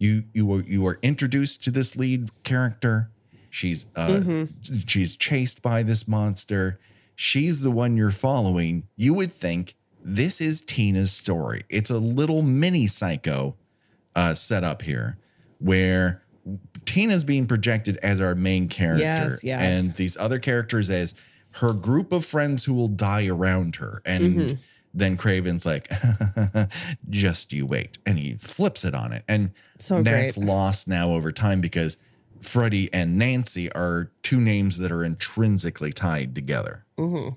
[0.00, 3.10] you you were you were introduced to this lead character.
[3.50, 4.46] She's uh
[4.86, 6.80] she's chased by this monster.
[7.14, 8.88] She's the one you're following.
[8.96, 11.62] You would think this is tina's story.
[11.68, 13.54] It's a little mini psycho
[14.16, 15.18] uh set up here
[15.58, 16.22] where
[16.86, 19.60] tina's being projected as our main character Yes, yes.
[19.62, 21.14] and these other characters as
[21.56, 24.00] her group of friends who will die around her.
[24.06, 24.56] And Mm-hmm.
[24.92, 25.88] Then craven's like
[27.08, 30.46] just you wait and he flips it on it and So that's great.
[30.46, 31.96] lost now over time because
[32.40, 37.36] freddy and nancy are two names that are intrinsically tied together mm-hmm.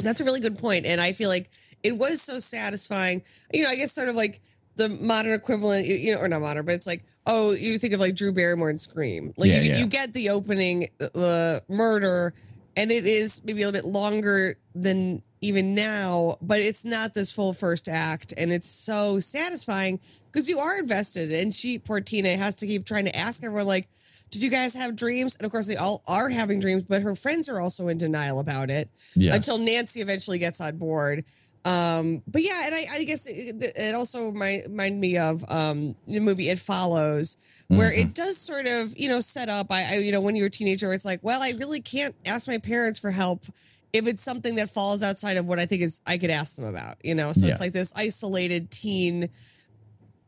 [0.00, 1.50] That's a really good point, and I feel like
[1.82, 3.22] it was so satisfying.
[3.52, 4.40] You know, I guess sort of like
[4.76, 7.94] the modern equivalent, you- you know, or not modern, but it's like, oh, you think
[7.94, 9.32] of like Drew Barrymore and Scream.
[9.36, 9.78] Like Yeah, you, yeah.
[9.78, 12.32] you get the opening, the murder,
[12.76, 17.32] and it is maybe a little bit longer than even now, but it's not this
[17.32, 20.00] full first act, and it's so satisfying
[20.32, 21.32] because you are invested.
[21.32, 23.88] And she, poor Tina, has to keep trying to ask everyone like.
[24.30, 25.36] Did you guys have dreams?
[25.36, 28.40] And of course, they all are having dreams, but her friends are also in denial
[28.40, 29.34] about it Yes.
[29.34, 31.24] until Nancy eventually gets on board.
[31.64, 35.96] Um, but yeah, and I, I guess it, it also might remind me of um,
[36.06, 38.08] the movie It Follows, where Mm-hmm.
[38.08, 39.68] it does sort of you know set up.
[39.70, 42.46] I, I you know when you're a teenager, it's like, well, I really can't ask
[42.48, 43.44] my parents for help
[43.92, 46.64] if it's something that falls outside of what I think is I could ask them
[46.66, 46.96] about.
[47.04, 47.52] You know, so Yeah.
[47.52, 49.28] it's like this isolated teen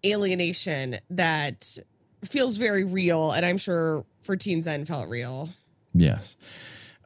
[0.05, 1.79] alienation that
[2.25, 5.49] feels very real, and I'm sure for teens then felt real.
[5.95, 6.37] Yes.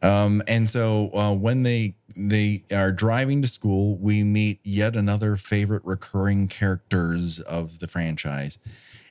[0.02, 5.36] Um, and so uh, when they they are driving to school, we meet yet another
[5.36, 8.58] favorite recurring characters of the franchise,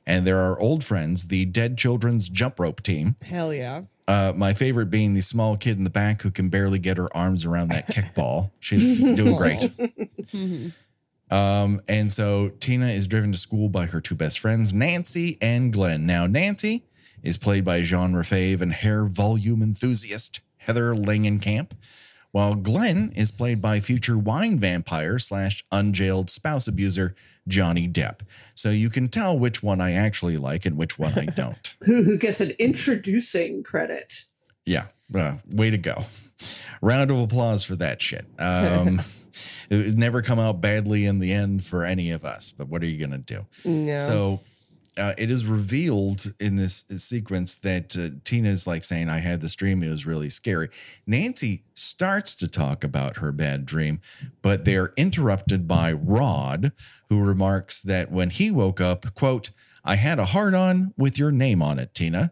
[0.06, 3.16] and there are old friends, the Dead Children's Jump Rope team.
[3.22, 3.84] Hell yeah.
[4.08, 7.16] Uh, my favorite being the small kid in the back who can barely get her
[7.16, 8.52] arms around that kickball.
[8.60, 9.72] She's doing great.
[11.32, 15.72] Um, and so Tina is driven to school by her two best friends, Nancy and
[15.72, 16.06] Glenn.
[16.06, 16.84] Now, Nancy
[17.24, 21.72] is played by Jean fave and hair volume enthusiast Heather Langenkamp,
[22.34, 27.16] while Glenn is played by future wine vampire slash unjailed spouse abuser
[27.48, 28.22] Johnny Depp.
[28.56, 31.76] So you can tell which one I actually like and which one I don't.
[31.86, 34.26] Who who gets an introducing credit?
[34.66, 36.04] Yeah, uh, way to go.
[36.82, 38.26] Round of applause for that shit.
[38.40, 39.00] Um,
[39.70, 42.82] it would never come out badly in the end for any of us, but what
[42.82, 43.46] are you going to do?
[43.64, 43.98] No.
[44.00, 44.40] So
[44.98, 49.56] uh, it is revealed in this sequence that uh, Tina's like saying, I had this
[49.56, 49.82] dream.
[49.82, 50.70] It was really scary.
[51.08, 54.02] Nancy starts to talk about her bad dream,
[54.42, 56.72] but they're interrupted by Rod,
[57.10, 59.52] who remarks that when he woke up, quote,
[59.84, 62.32] I had a heart on with your name on it, Tina.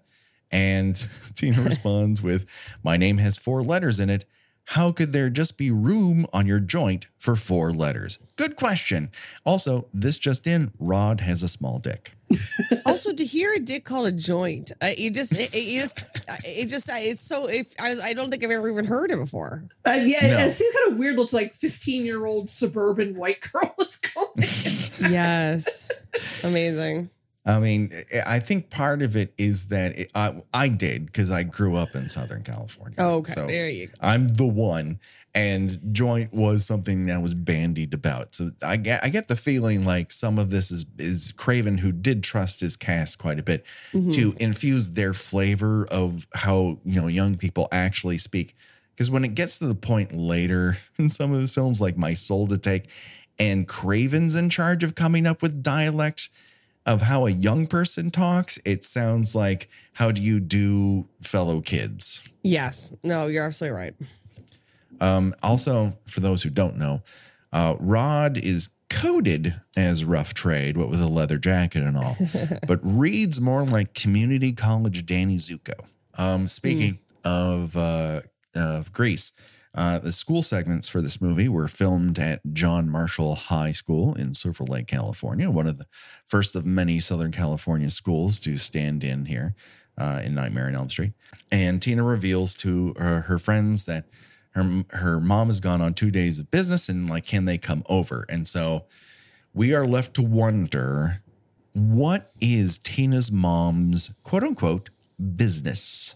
[0.52, 0.95] And
[1.36, 4.26] Tina responds with, My name has four letters in it.
[4.67, 8.17] How could there just be room on your joint for four letters?
[8.38, 9.10] Good question.
[9.43, 12.13] Also, this just in, Rod has a small dick.
[12.86, 16.08] also to hear a dick called a joint, uh, it just, it, it just,
[16.45, 17.47] it just, I- it's so.
[17.50, 19.65] If I, was, I don't think I've ever even heard it before.
[19.86, 20.38] Uh, yeah, No.
[20.38, 21.17] it seems kind of weird.
[21.17, 25.12] Looks like fifteen year old suburban white girl is going.
[25.12, 25.89] Yes,
[26.45, 27.10] amazing.
[27.43, 27.91] I mean,
[28.27, 31.95] I think part of it is that it, I, I did because I grew up
[31.95, 32.97] in Southern California.
[32.99, 33.93] Oh, okay, So there you go.
[33.99, 34.99] I'm the one,
[35.34, 38.36] and joint was something that was bandied about.
[38.36, 41.91] So I get I get the feeling like some of this is is Craven, who
[41.91, 44.12] did trust his cast quite a bit, Mm-hmm.
[44.12, 48.56] to infuse their flavor of how you know young people actually speak.
[48.93, 52.13] Because when it gets to the point later in some of his films, like My
[52.13, 52.88] Soul to Take,
[53.39, 56.30] and Craven's in charge of coming up with dialect
[56.85, 62.21] of how a young person talks, it sounds like how do you do fellow kids?
[62.41, 63.93] Yes, no, you're absolutely right.
[64.99, 67.01] Um, also, for those who don't know,
[67.53, 72.17] uh, Rod is coded as rough trade, what with a leather jacket and all,
[72.67, 75.85] but reads more like community college Danny Zuko.
[76.17, 78.21] Um, speaking of uh,
[78.55, 79.31] of Grease,
[79.73, 84.34] uh, the school segments for this movie were filmed at John Marshall High School in
[84.34, 85.86] Silver Lake, California, one of the
[86.25, 89.55] first of many Southern California schools to stand in here
[89.97, 91.13] uh, in Nightmare on Elm Street.
[91.51, 94.05] And Tina reveals to her, her friends that
[94.53, 97.84] her her mom has gone on two days of business and like, can they come
[97.88, 98.25] over?
[98.27, 98.86] And so
[99.53, 101.19] we are left to wonder
[101.73, 104.89] what is Tina's mom's quote unquote
[105.36, 106.15] business?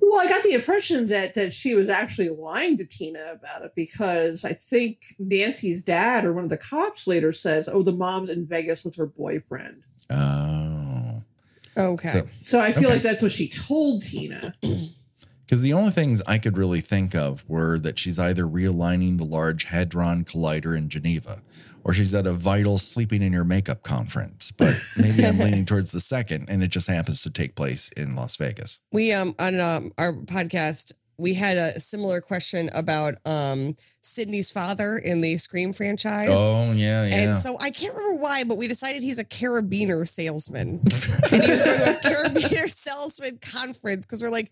[0.00, 3.72] Well, I got the impression that that she was actually lying to Tina about it
[3.74, 8.30] because I think Nancy's dad or one of the cops later says, "Oh, the mom's
[8.30, 11.18] in Vegas with her boyfriend." Oh.
[11.76, 12.08] Okay.
[12.08, 12.94] So- So I feel Okay.
[12.94, 14.54] like that's what she told Tina.
[15.46, 19.26] Because the only things I could really think of were that she's either realigning the
[19.26, 21.42] Large Hadron Collider in Geneva
[21.84, 24.52] or she's at a vital sleeping in your makeup conference.
[24.56, 28.16] But maybe I'm leaning towards the second, and it just happens to take place in
[28.16, 28.78] Las Vegas.
[28.90, 34.98] we um on um our podcast we had a similar question about um Sidney's father
[34.98, 36.28] in the Scream franchise.
[36.32, 37.14] Oh, yeah, yeah.
[37.14, 41.50] And so I can't remember why, but we decided he's a carabiner salesman, and he
[41.50, 44.50] was going to a carabiner salesman conference because we're like,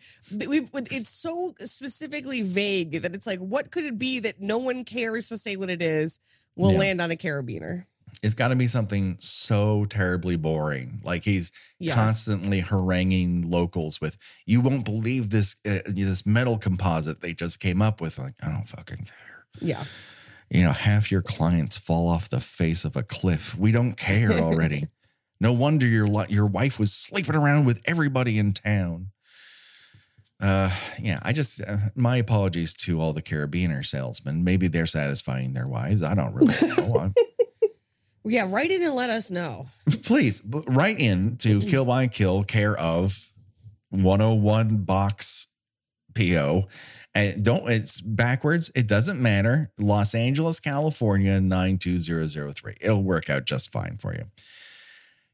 [0.49, 4.85] we it's so specifically vague that it's like, what could it be that no one
[4.85, 6.19] cares to say what it is?
[6.57, 6.79] Will Yeah.
[6.79, 7.87] land on a carabiner.
[8.23, 11.01] it's got to be something so terribly boring.
[11.03, 11.97] Like he's Yes.
[11.97, 17.83] constantly haranguing locals with, "You won't believe this uh, this metal composite they just came
[17.83, 19.47] up with." Like, I don't fucking care.
[19.61, 19.85] Yeah.
[20.51, 23.57] You know, half your clients fall off the face of a cliff.
[23.59, 24.87] We don't care already.
[25.41, 29.09] no wonder your your wife was sleeping around with everybody in town.
[30.43, 34.43] Uh, yeah, I just uh, my apologies to all the carabiner salesmen.
[34.43, 36.03] Maybe they're satisfying their wives.
[36.03, 37.11] I don't really know.
[38.25, 38.47] Yeah.
[38.49, 39.67] Write in and let us know.
[40.05, 43.33] please write in to kill by kill care of
[43.91, 45.49] 101 box
[46.15, 46.69] PO.
[47.15, 48.71] And don't it's backwards.
[48.75, 49.71] It doesn't matter.
[49.79, 52.75] Los Angeles, California, 92003.
[52.81, 54.23] It'll work out just fine for you.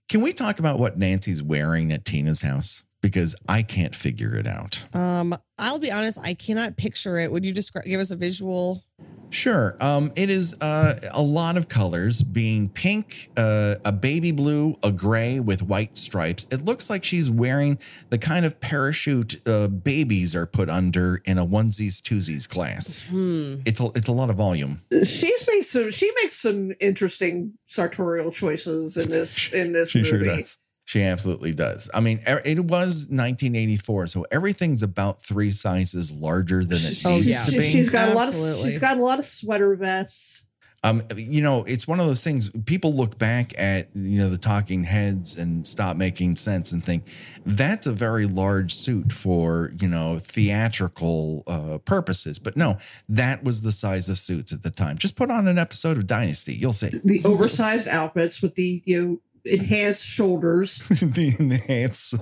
[0.08, 2.82] Can we talk about what Nancy's wearing at Tina's house?
[3.00, 4.84] Because I can't figure it out.
[4.94, 7.30] Um, I'll be honest, I cannot picture it.
[7.30, 8.82] Would you describe give us a visual?
[9.30, 9.76] Sure.
[9.80, 14.90] Um, it is uh, a lot of colors, being pink, uh, a baby blue, a
[14.90, 16.46] gray with white stripes.
[16.50, 21.36] It looks like she's wearing the kind of parachute uh, babies are put under in
[21.38, 23.02] a onesies twosies class.
[23.02, 23.56] Hmm.
[23.66, 24.82] It's a, it's a lot of volume.
[24.90, 25.90] She's made some.
[25.90, 30.10] She makes some interesting sartorial choices in this in this She movie.
[30.10, 30.56] sure does.
[30.88, 31.90] She absolutely does.
[31.92, 37.10] I mean, er- it was 1984, so everything's about three sizes larger than it Oh,
[37.10, 37.44] needs yeah.
[37.44, 37.62] to She, be.
[37.64, 38.34] she's got a lot of.
[38.34, 40.44] She's got a lot of sweater vests.
[40.84, 44.38] Um, you know, it's one of those things people look back at, you know, the
[44.38, 47.02] talking heads and stop making sense and think
[47.44, 52.38] that's a very large suit for, you know, theatrical uh, purposes.
[52.38, 54.98] But no, that was the size of suits at the time.
[54.98, 56.90] Just put on an episode of Dynasty, you'll see.
[57.04, 60.78] The oversized outfits with the you know enhanced shoulders.
[60.88, 62.14] the enhanced.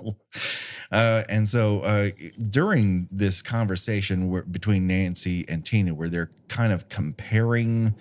[0.90, 2.10] Uh, and so uh,
[2.50, 7.94] during this conversation where, between Nancy and Tina, where they're kind of comparing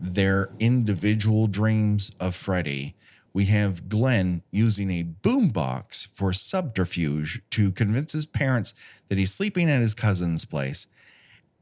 [0.00, 2.94] their individual dreams of Freddy,
[3.36, 8.72] we have Glenn using a boombox for subterfuge to convince his parents
[9.10, 10.86] that he's sleeping at his cousin's place.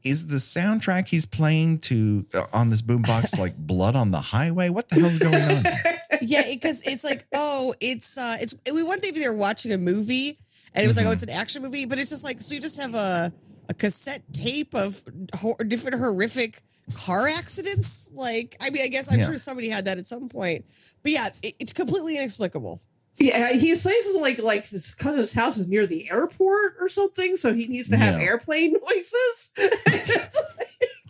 [0.01, 4.69] Is the soundtrack he's playing to uh, on this boombox like "Blood on the Highway"?
[4.69, 5.63] What the hell's going on?
[6.21, 9.71] yeah, because it's like, oh, it's uh it's we one thing if they were watching
[9.71, 10.37] a movie
[10.73, 11.13] and it was like, oh, Mhm.
[11.13, 13.31] it's an action movie, but it's just like so you just have a
[13.67, 15.01] a cassette tape of
[15.35, 16.61] hor- different horrific
[16.93, 18.11] car accidents.
[18.13, 19.25] Like, I mean, I guess I'm Yeah.
[19.25, 20.65] sure somebody had that at some point,
[21.01, 22.79] but yeah, it, it's completely inexplicable.
[23.17, 27.37] Yeah, he's saying something like like his cousin's house is near the airport or something,
[27.37, 28.27] so he needs to have Yeah.
[28.27, 29.51] airplane noises.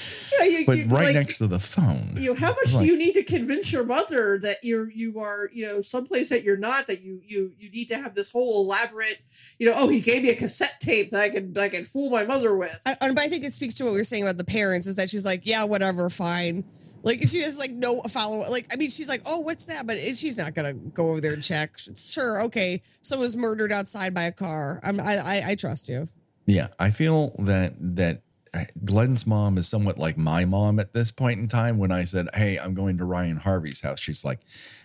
[0.00, 2.14] It's like- Yeah, you- But you- right like, next to the phone.
[2.16, 5.18] you know, how much like- do you need to convince your mother that you're you
[5.20, 8.30] are you know someplace that you're not that you you you need to have this
[8.30, 9.18] whole elaborate
[9.58, 12.10] you know oh he gave me a cassette tape that I can I can fool
[12.10, 12.80] my mother with.
[12.86, 14.96] I, but I think it speaks to what we were saying about the parents is
[14.96, 16.64] that she's like, yeah, whatever, fine.
[17.02, 18.42] Like she has like no follow.
[18.50, 19.86] Like I mean, she's like, oh, what's that?
[19.86, 21.78] But it, she's not gonna go over there and check.
[21.96, 24.80] Sure, okay, someone's murdered outside by a car.
[24.84, 26.08] I'm, I, I I trust you.
[26.46, 28.20] Yeah, I feel that that
[28.84, 31.78] Glenn's mom is somewhat like my mom at this point in time.
[31.78, 34.40] When I said, "Hey, I'm going to Ryan Harvey's house," she's like,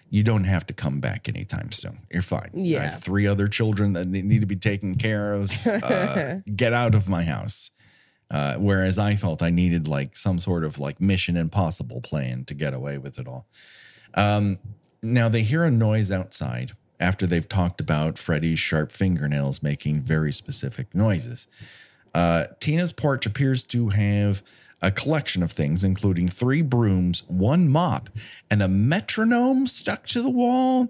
[0.09, 1.99] "You don't have to come back anytime soon.
[2.11, 2.51] You're fine.
[2.53, 2.91] I Yeah.
[2.91, 5.51] have three other children that need to be taken care of.
[5.67, 7.71] Uh, get out of my house."
[8.31, 12.53] Uh, whereas I felt I needed like some sort of like Mission Impossible plan to
[12.55, 13.47] get away with it all.
[14.15, 14.57] Um,
[15.03, 20.33] now they hear a noise outside after they've talked about Freddy's sharp fingernails making very
[20.33, 21.47] specific noises.
[22.15, 24.41] Uh, Tina's porch appears to have
[24.81, 28.09] a collection of things, including three brooms, one mop,
[28.49, 30.87] and a metronome stuck to the wall.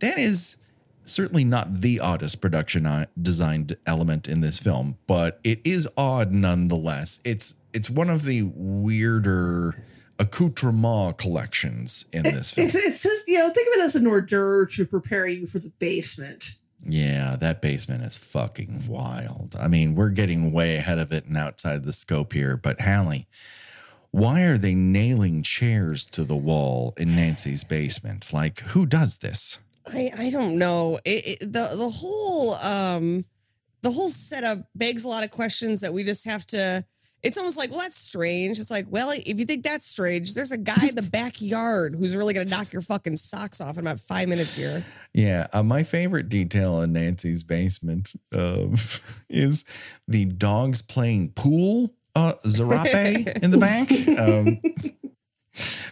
[0.00, 0.56] That is
[1.02, 6.30] certainly not the oddest production uh, designed element in this film, but it is odd
[6.30, 7.20] nonetheless.
[7.24, 9.82] It's it's one of the weirder
[10.18, 12.66] accoutrement collections in this film.
[12.66, 15.46] It's, it's just, you know think of it as an hors d'oeuvre to prepare you
[15.46, 16.58] for the basement.
[16.88, 19.56] Yeah, that basement is fucking wild.
[19.60, 22.80] I mean, we're getting way ahead of it and outside of the scope here, but
[22.80, 23.26] Halle,
[24.12, 28.32] why are they nailing chairs to the wall in Nancy's basement?
[28.32, 29.58] Like, who does this?
[29.92, 30.98] I I don't know.
[31.04, 33.24] It, it, the the whole um
[33.82, 36.84] the whole setup begs a lot of questions that we just have to.
[37.26, 38.60] It's almost like, well, that's strange.
[38.60, 42.16] It's like, well, if you think that's strange, there's a guy in the backyard who's
[42.16, 44.82] really gonna knock your fucking socks off in about five minutes here.
[45.12, 48.76] Yeah, uh, my favorite detail in Nancy's basement um,
[49.28, 49.64] is
[50.06, 53.88] the dogs playing pool uh, zarape in the back.
[54.16, 54.60] Um,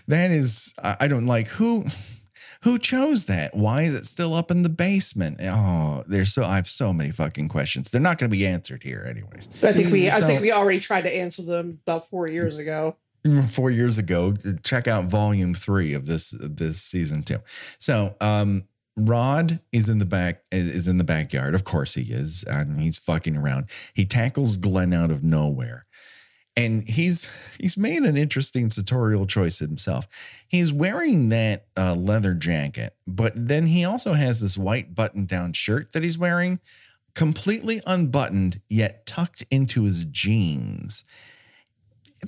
[0.09, 1.85] that is, I, I don't like who.
[2.65, 3.55] Who chose that?
[3.55, 5.39] Why is it still up in the basement?
[5.43, 7.91] Oh, there's so I have so many fucking questions.
[7.91, 9.49] They're not going to be answered here, anyways.
[9.62, 12.97] I think we I think we already tried to answer them about four years ago.
[13.49, 14.35] four years ago.
[14.62, 17.39] Check out volume three of this this season two.
[17.79, 18.65] So um
[18.97, 21.55] Rod is in the back is in the backyard.
[21.55, 22.45] Of course he is.
[22.45, 23.67] And he's fucking around.
[23.93, 25.85] He tackles Glenn out of nowhere.
[26.57, 27.28] And he's
[27.59, 30.07] he's made an interesting sartorial choice himself.
[30.46, 35.92] He's wearing that uh, leather jacket, but then he also has this white button-down shirt
[35.92, 36.61] that he's wearing,
[37.14, 41.02] completely unbuttoned yet tucked into his jeans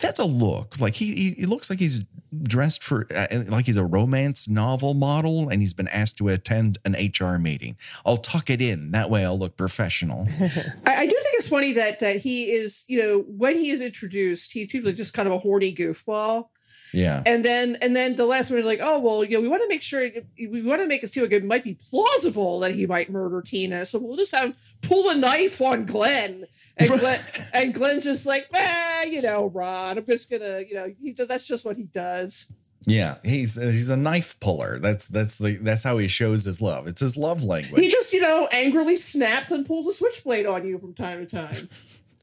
[0.00, 0.80] that's a look.
[0.80, 2.04] Like he he, he looks like he's
[2.42, 6.78] dressed for uh, like he's a romance novel model, and he's been asked to attend
[6.84, 7.76] an HR meeting.
[8.04, 9.24] I'll tuck it in that way.
[9.24, 10.26] I'll look professional.
[10.40, 13.80] I, I do think it's funny that that he is, you know, when he is
[13.80, 16.48] introduced, he's usually just kind of a horny goofball.
[16.92, 17.22] Yeah.
[17.26, 19.68] And then and then the last one, like, oh well, you know, we want to
[19.68, 20.08] make sure
[20.38, 23.42] we want to make it seem like it might be plausible that he might murder
[23.42, 23.86] Tina.
[23.86, 26.44] So we'll just have him pull a knife on Glenn,
[26.78, 27.20] and Glenn
[27.54, 31.28] and Glenn's just like, ah, you know, Ron, I'm just gonna, you know, he does.
[31.28, 32.52] That's just what he does.
[32.88, 34.78] Yeah, he's he's a knife puller.
[34.78, 36.86] That's that's the that's how he shows his love.
[36.86, 37.82] It's his love language.
[37.82, 41.36] He just, you know, angrily snaps and pulls a switchblade on you from time to
[41.36, 41.68] time.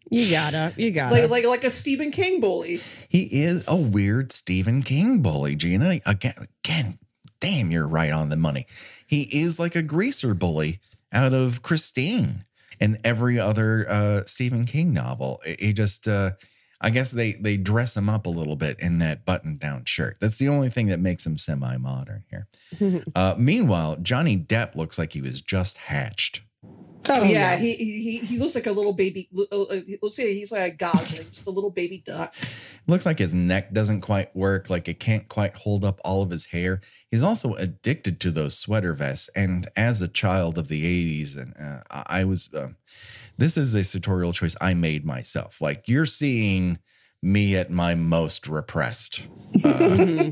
[0.09, 1.15] You gotta, you gotta.
[1.15, 2.79] Like like like a Stephen King bully.
[3.09, 5.99] He is a weird Stephen King bully, Gena.
[6.05, 6.33] Again,
[6.63, 6.99] again,
[7.39, 8.65] damn, you're right on the money.
[9.05, 10.79] He is like a greaser bully
[11.11, 12.45] out of Christine
[12.79, 15.41] and every other uh, Stephen King novel.
[15.59, 16.31] He just, uh,
[16.81, 20.17] I guess they they dress him up a little bit in that button down shirt.
[20.19, 22.47] That's the only thing that makes him semi modern here.
[23.15, 26.41] uh, meanwhile, Johnny Depp looks like he was just hatched.
[27.09, 29.29] Oh, Oh, yeah, he, he he looks like a little baby.
[29.37, 32.33] uh, uh, He looks like he's like a gosling, just a little baby duck.
[32.87, 36.29] Looks like his neck doesn't quite work, like it can't quite hold up all of
[36.29, 36.79] his hair.
[37.11, 39.29] He's also addicted to those sweater vests.
[39.35, 42.77] And as a child of the 80s, and uh, I I was, um,
[43.37, 45.61] this is a sartorial choice I made myself.
[45.61, 46.79] Like you're seeing
[47.21, 49.27] me at my most repressed
[49.63, 50.31] uh,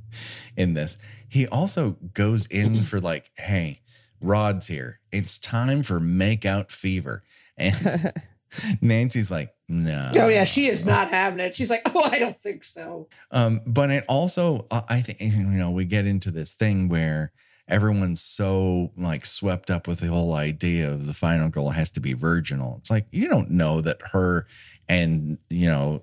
[0.56, 0.98] in this.
[1.28, 3.80] He also goes in for like, hey,
[4.26, 5.00] Rod's here.
[5.12, 7.22] It's time for make out fever.
[7.56, 8.12] And
[8.80, 10.10] Nancy's like, no.
[10.14, 11.54] Oh yeah, she is not having it.
[11.54, 13.08] She's like, oh, I don't think so.
[13.30, 17.32] Um, but it also, I think, you know, we get into this thing where
[17.68, 22.00] everyone's so like swept up with the whole idea of the final girl has to
[22.00, 22.76] be virginal.
[22.78, 24.46] It's like, you don't know that her
[24.88, 26.02] and, you know,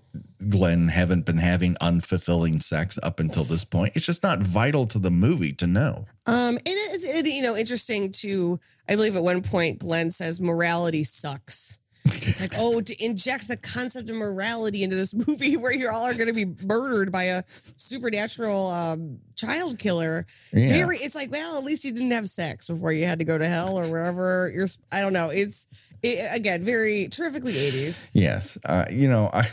[0.49, 3.93] Glenn haven't been having unfulfilling sex up until this point.
[3.95, 6.05] It's just not vital to the movie to know.
[6.25, 10.41] Um, and it's it, you know interesting to I believe at one point Glenn says
[10.41, 11.79] morality sucks.
[12.05, 16.03] It's like oh to inject the concept of morality into this movie where you all
[16.03, 17.43] are going to be murdered by a
[17.77, 20.25] supernatural um, child killer.
[20.51, 20.69] Yeah.
[20.69, 23.37] Very, it's like well at least you didn't have sex before you had to go
[23.37, 24.67] to hell or wherever you're.
[24.91, 25.29] I don't know.
[25.29, 25.67] It's
[26.01, 28.11] it, again very terrifically eighties.
[28.13, 28.57] Yes.
[28.65, 29.45] Uh, you know, I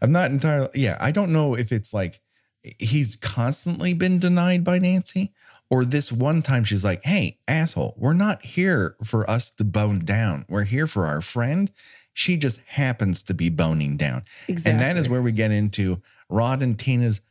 [0.00, 2.20] I'm not entirely yeah, I don't know if it's like
[2.78, 5.32] he's constantly been denied by Nancy
[5.72, 10.00] or this one time she's like, "Hey, asshole, we're not here for us to bone
[10.00, 10.44] down.
[10.46, 11.72] We're here for our friend.
[12.12, 14.70] She just happens to be boning down." Exactly.
[14.70, 17.22] And that is where we get into Rod and Tina's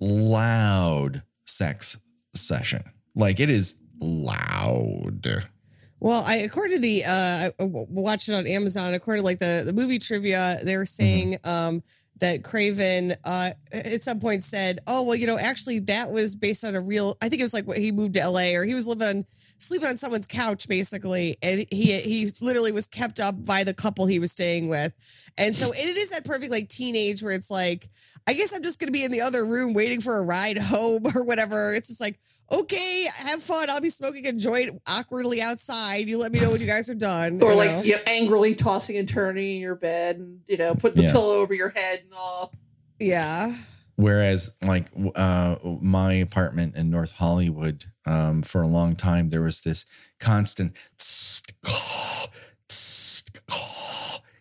[0.00, 1.98] loud sex
[2.34, 2.84] session.
[3.14, 5.46] Like it is loud.
[6.00, 9.62] Well, I according to the uh I watched it on Amazon, according to like the,
[9.66, 11.82] the movie trivia, they were saying um
[12.20, 16.64] that Craven uh at some point said, Oh, well, you know, actually that was based
[16.64, 18.74] on a real I think it was like what he moved to LA or he
[18.74, 19.26] was living on
[19.60, 21.36] sleeping on someone's couch basically.
[21.42, 24.92] And he he literally was kept up by the couple he was staying with.
[25.38, 27.88] And so it is that perfect like teenage where it's like,
[28.26, 31.02] I guess I'm just gonna be in the other room waiting for a ride home
[31.14, 31.72] or whatever.
[31.74, 32.18] It's just like,
[32.52, 33.70] okay, have fun.
[33.70, 36.08] I'll be smoking a joint awkwardly outside.
[36.08, 37.40] You let me know when you guys are done.
[37.42, 37.82] Or you like know?
[37.82, 41.12] you know, angrily tossing and turning in your bed, and you know, put the Yeah.
[41.12, 42.52] pillow over your head and all.
[42.98, 43.54] yeah.
[44.00, 49.60] Whereas, like uh, my apartment in North Hollywood, um, for a long time, there was
[49.60, 49.84] this
[50.18, 50.74] constant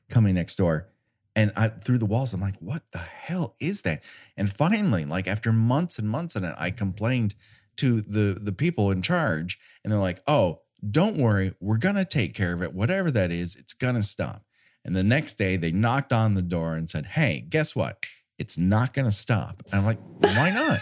[0.09, 0.87] coming next door,
[1.35, 2.33] and I through the walls.
[2.33, 4.01] I'm like, "What the hell is that?"
[4.37, 7.35] And finally, like after months and months on it, I complained
[7.77, 12.33] to the the people in charge, and they're like, "Oh, don't worry, we're gonna take
[12.33, 12.73] care of it.
[12.73, 14.45] Whatever that is, it's gonna stop."
[14.85, 18.05] And the next day, they knocked on the door and said, "Hey, guess what?
[18.39, 20.79] It's not going to stop." And I'm like, "Why not?"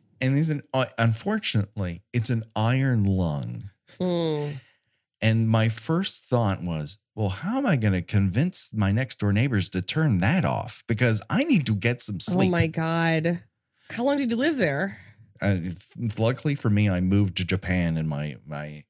[0.20, 3.70] and he's an uh, unfortunately, it's an iron lung.
[4.00, 4.56] Mm.
[5.20, 9.32] And my first thought was, "Well, how am I going to convince my next door
[9.32, 10.82] neighbors to turn that off?
[10.88, 12.48] Because I need to get some sleep.
[12.48, 13.42] Oh my God.
[13.90, 14.98] How long did you live there?
[15.40, 15.56] Uh,
[16.18, 18.84] luckily for me, I moved to Japan, and my my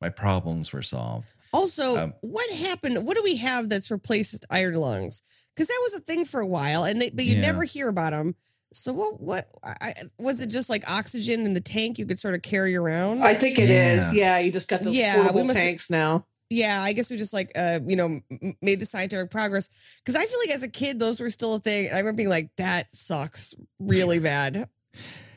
[0.00, 1.32] my problems were solved.
[1.52, 3.06] Also, Um, what happened?
[3.06, 5.22] What do we have that's replaced iron lungs?
[5.54, 7.42] Because that was a thing for a while, and they, but you Yeah.
[7.42, 8.34] never hear about them.
[8.72, 9.20] So what?
[9.20, 10.48] What I, I- was it?
[10.48, 13.22] Just like oxygen in the tank you could sort of carry around?
[13.22, 14.12] I think it is.
[14.12, 14.38] Yeah.
[14.38, 14.38] yeah.
[14.40, 16.26] you just got the Yeah, portable must- tanks now.
[16.50, 18.20] yeah, I guess we just like uh, you know
[18.60, 19.68] made the scientific progress.
[20.04, 21.86] Because I feel like as a kid those were still a thing.
[21.86, 24.68] And I remember being like, that sucks really bad.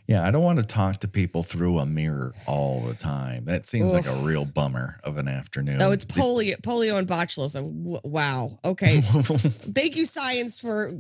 [0.08, 3.44] Yeah, I don't want to talk to people through a mirror all the time.
[3.46, 5.82] That seems like a real bummer of an afternoon.
[5.82, 7.98] Oh, it's polio, polio and botulism.
[8.06, 8.60] Wow.
[8.64, 9.02] Okay.
[9.02, 10.94] Thank you, science, for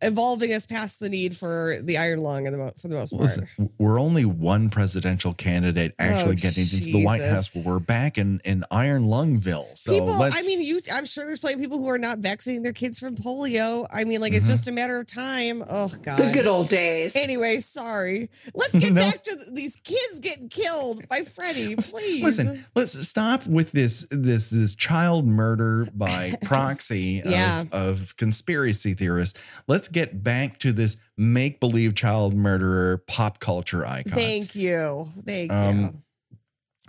[0.00, 3.22] evolving us past the need for the iron lung, in the for the most part.
[3.24, 3.48] Listen,
[3.78, 7.54] we're only one presidential candidate actually Oh, getting into the White House.
[7.54, 9.76] We're back in, in Iron Lungville.
[9.76, 10.80] So people, let's, I mean, you.
[10.92, 13.86] I'm sure there's plenty of people who are not vaccinating their kids from polio.
[13.92, 14.50] I mean, like it's Mhm.
[14.50, 15.62] just a matter of time.
[15.68, 16.16] Oh God.
[16.16, 17.14] The good old days.
[17.14, 18.30] Anyway, sorry.
[18.54, 19.00] Let's get No.
[19.02, 22.22] back to th- these kids getting killed by Freddy, please.
[22.22, 27.62] listen, let's stop with this this this child murder by proxy Yeah.
[27.62, 29.38] of, of conspiracy theorists.
[29.66, 34.12] Let's get back to this make believe child murderer pop culture icon.
[34.12, 35.06] Thank you.
[35.24, 35.56] Thank you.
[35.56, 36.02] Um,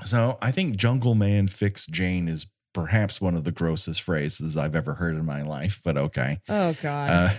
[0.04, 4.76] So I think Jungle Man fix Jane is perhaps one of the grossest phrases I've
[4.76, 6.38] ever heard in my life, but okay.
[6.50, 7.10] Oh God.
[7.10, 7.30] Uh,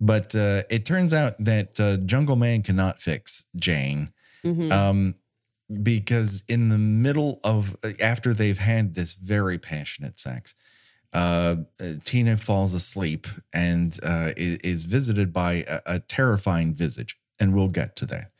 [0.00, 4.12] but uh, it turns out that uh, Jungle Man cannot fix Jane
[4.44, 4.72] Mhm.
[4.72, 5.14] um,
[5.82, 10.54] because in the middle of after they've had this very passionate sex,
[11.12, 17.16] uh, uh, Tina falls asleep and uh, i- is visited by a, a terrifying visage,
[17.38, 18.32] and we'll get to that.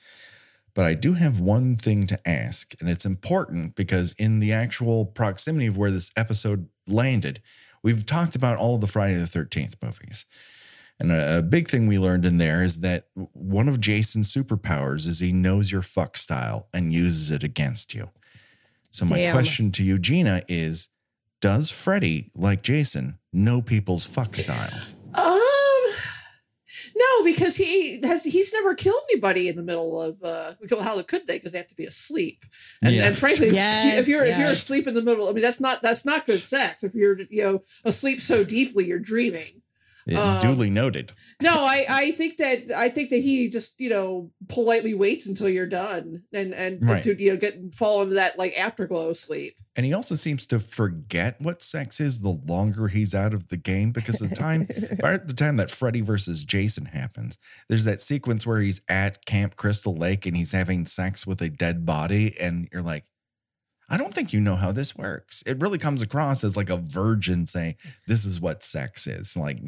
[0.75, 5.05] But I do have one thing to ask, and it's important because in the actual
[5.05, 7.43] proximity of where this episode landed,
[7.83, 10.25] we've talked about all the Friday the 13th movies.
[11.01, 15.07] And a, a big thing we learned in there is that one of Jason's superpowers
[15.07, 18.11] is he knows your fuck style and uses it against you.
[18.91, 19.33] So my Damn.
[19.33, 20.89] question to you, Gena, is
[21.41, 24.69] does Freddy, like Jason, know people's fuck style?
[25.19, 25.95] Um,
[26.95, 31.01] no, because he has he's never killed anybody in the middle of uh because how
[31.03, 31.37] could they?
[31.39, 32.43] Because they have to be asleep.
[32.83, 33.07] And, Yeah.
[33.07, 35.81] and frankly, Yes, if you're if you're asleep in the middle, I mean that's not
[35.83, 36.83] that's not good sex.
[36.85, 39.60] If you're you know asleep so deeply you're dreaming.
[40.19, 41.13] Um, Duly noted.
[41.43, 45.49] No, I I think that I think that he just you know politely waits until
[45.49, 47.03] you're done and and Right.
[47.05, 49.55] to you know get fall into that like afterglow sleep.
[49.77, 53.57] And he also seems to forget what sex is the longer he's out of the
[53.57, 54.67] game because the time
[55.01, 57.39] by the time that Freddy versus Jason happens,
[57.69, 61.49] there's that sequence where he's at Camp Crystal Lake and he's having sex with a
[61.49, 63.05] dead body, and you're like,
[63.93, 65.43] I don't think you know how this works.
[65.47, 67.75] It really comes across as like a virgin saying,
[68.07, 69.37] This is what sex is.
[69.37, 69.59] Like,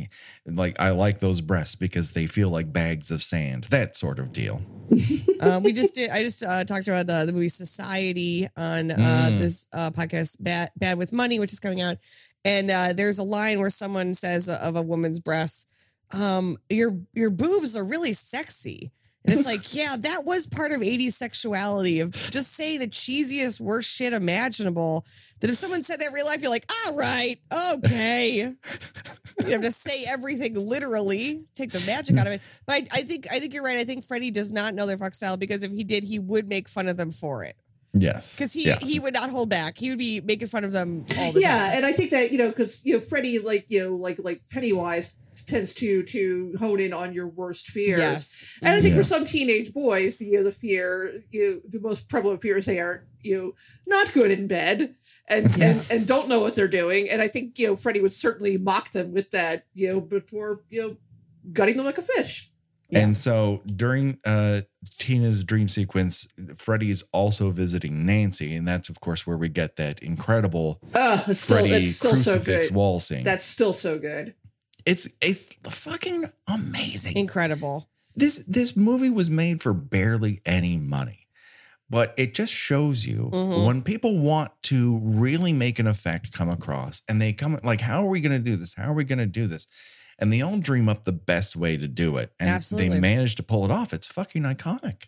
[0.47, 4.33] like I like those breasts because they feel like bags of sand, that sort of
[4.33, 4.63] deal.
[5.43, 6.11] uh, we just did.
[6.11, 9.39] I just uh, talked about the, the movie Society on uh, Mm.
[9.41, 11.97] this uh, podcast, Bad Bad with Money, which is coming out.
[12.45, 15.67] And uh, there's a line where someone says of a woman's breasts,
[16.13, 18.93] um, "Your your boobs are really sexy."
[19.25, 23.61] And it's like, yeah, that was part of 80s sexuality of just say the cheesiest,
[23.61, 25.07] worst shit imaginable.
[25.41, 27.39] That if someone said that in real life, you're like, all right,
[27.71, 28.55] okay.
[29.41, 32.43] you have to say everything literally, take the magic out of it.
[32.67, 33.79] But I, I think I think you're right.
[33.79, 36.49] I think Freddy does not know their fuck style because if he did, he would
[36.49, 37.57] make fun of them for it.
[37.93, 38.37] Yes.
[38.37, 38.79] Because he Yeah.
[38.81, 39.77] he would not hold back.
[39.77, 41.71] He would be making fun of them all the yeah, time.
[41.71, 44.19] Yeah, and I think that you know because you know Freddy like you know like
[44.23, 45.15] like Pennywise
[45.47, 47.99] tends to to hone in on your worst fears.
[47.99, 48.59] Yes.
[48.63, 48.99] And I think Yeah.
[48.99, 52.57] for some teenage boys, the you know, the fear, you know, the most prevalent fear
[52.59, 53.53] is they are you know,
[53.87, 54.97] not good in bed
[55.29, 55.67] and, Yeah.
[55.71, 57.09] and and don't know what they're doing.
[57.09, 60.65] And I think you know Freddy would certainly mock them with that, you know, before
[60.71, 60.97] you know,
[61.53, 62.49] gutting them like a fish.
[62.91, 62.99] Yeah.
[63.05, 64.63] And so during uh,
[64.99, 69.77] Tina's dream sequence, Freddy is also visiting Nancy, and that's of course where we get
[69.77, 72.75] that incredible Uh, it's still Freddy it's still so crucifix good.
[72.75, 73.23] wall scene.
[73.23, 74.35] That's still so good.
[74.87, 77.17] It's it's fucking amazing.
[77.17, 77.89] Incredible.
[78.17, 81.27] this this movie was made for barely any money,
[81.89, 83.67] but it just shows you Mhm.
[83.67, 88.05] when people want to really make an effect come across, and they come like, "How
[88.05, 88.75] are we going to do this?
[88.75, 89.67] How are we going to do this?"
[90.19, 92.91] And they all dream up the best way to do it, and Absolutely.
[92.91, 93.93] they manage to pull it off.
[93.95, 95.05] It's fucking iconic.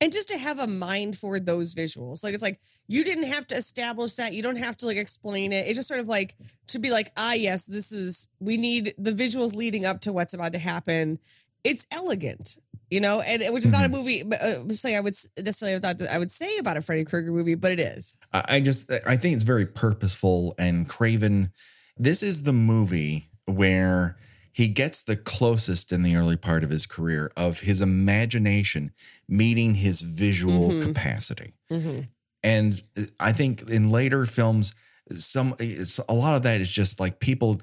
[0.00, 2.24] And just to have a mind for those visuals.
[2.24, 4.32] Like it's like you didn't have to establish that.
[4.32, 5.66] You don't have to like explain it.
[5.66, 6.36] It's just sort of like
[6.68, 10.34] to be like ah yes this is we need the visuals leading up to what's
[10.34, 11.18] about to happen.
[11.64, 12.58] It's elegant
[12.90, 15.98] you know and which is not a movie but uh, say i would necessarily thought
[15.98, 18.18] that i would say about a freddy krueger movie but it is.
[18.32, 21.52] I I just I think it's very purposeful and Craven.
[21.96, 24.16] This is the movie where
[24.60, 28.92] he gets the closest in the early part of his career of his imagination
[29.26, 30.82] meeting his visual Mhm.
[30.82, 31.54] capacity.
[31.70, 32.08] Mhm.
[32.42, 32.82] And
[33.18, 34.74] I think in later films,
[35.16, 37.60] some it's a lot of that is just like people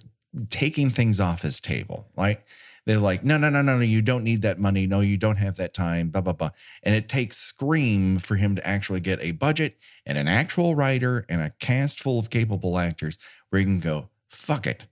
[0.50, 2.08] taking things off his table.
[2.18, 2.48] Like
[2.86, 4.88] they're like, no, no, no, no, no, you don't need that money.
[4.88, 6.10] No, you don't have that time.
[6.10, 6.50] Blah blah blah.
[6.84, 11.26] And it takes Scream for him to actually get a budget and an actual writer
[11.30, 13.18] and a cast full of capable actors
[13.50, 14.86] where he can go, fuck it.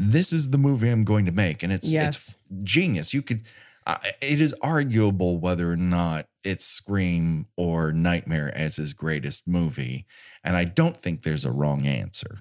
[0.00, 1.62] This is the movie I'm going to make.
[1.64, 2.28] And it's Yes.
[2.28, 3.12] it's genius.
[3.12, 3.42] You could
[3.86, 10.04] I- it is arguable whether or not it's Scream or Nightmare as his greatest movie,
[10.44, 12.40] and I don't think there's a wrong answer.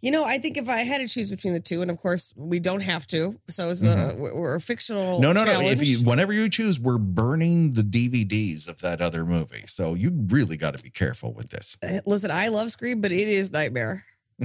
[0.00, 2.32] You know, I think if I had to choose between the two, and of course
[2.36, 5.20] we don't have to, so it's a we're a fictional.
[5.20, 5.60] No, no, no.
[5.60, 10.12] If you, whenever you choose, we're burning the DVDs of that other movie, so you
[10.28, 11.76] really got to be careful with this.
[11.82, 14.04] Uh, listen, I love Scream, but it is Nightmare.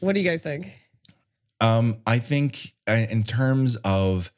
[0.00, 0.66] What do you guys think?
[1.60, 4.32] Um, I think uh, in terms of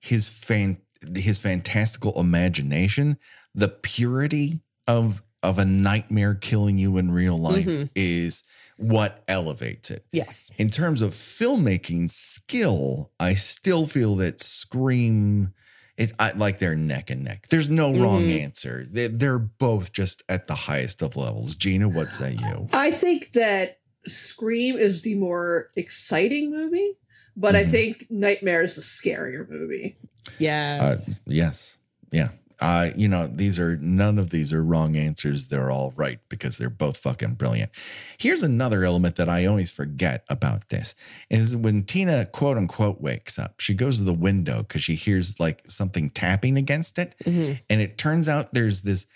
[0.00, 0.78] his fan,
[1.16, 3.18] his fantastical imagination,
[3.54, 7.90] the purity of of a nightmare killing you in real life Mhm.
[7.94, 8.42] is
[8.78, 10.04] what elevates it.
[10.10, 10.50] Yes.
[10.56, 15.52] In terms of filmmaking skill, I still feel that Scream.
[15.96, 17.46] It, I, like they're neck and neck.
[17.50, 18.40] There's no wrong Mhm.
[18.42, 18.84] answer.
[18.90, 21.54] They, they're both just at the highest of levels.
[21.54, 22.68] Gena, what say you?
[22.72, 26.92] I think that Scream is the more exciting movie,
[27.36, 27.70] but I Mhm.
[27.70, 29.96] think Nightmare is the scarier movie.
[30.38, 31.08] Yes.
[31.08, 31.78] Uh, yes.
[32.10, 32.28] Yeah.
[32.60, 35.48] Uh, you know, these are none of these are wrong answers.
[35.48, 37.72] They're all right because they're both fucking brilliant.
[38.16, 40.94] Here's another element that I always forget about this
[41.28, 45.40] is when Tina quote unquote wakes up, she goes to the window because she hears
[45.40, 47.16] like something tapping against it.
[47.24, 47.60] Mhm.
[47.68, 49.06] And it turns out there's this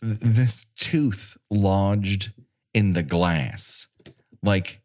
[0.00, 2.32] this tooth lodged
[2.72, 3.86] in the glass.
[4.48, 4.80] Like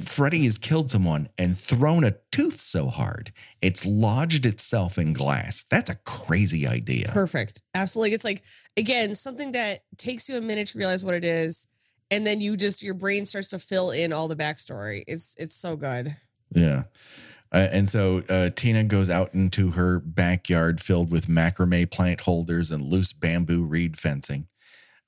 [0.00, 3.30] Freddy has killed someone and thrown a tooth so hard
[3.60, 5.66] it's lodged itself in glass.
[5.70, 7.08] That's a crazy idea.
[7.12, 7.60] Perfect.
[7.74, 8.14] Absolutely.
[8.14, 8.42] It's like,
[8.76, 11.66] again, something that takes you a minute to realize what it is.
[12.10, 15.02] And then you just, your brain starts to fill in all the backstory.
[15.06, 16.16] It's, it's so good.
[16.52, 16.84] Yeah.
[17.52, 22.70] Uh, and so uh, Tina goes out into her backyard filled with macrame plant holders
[22.70, 24.46] and loose bamboo reed fencing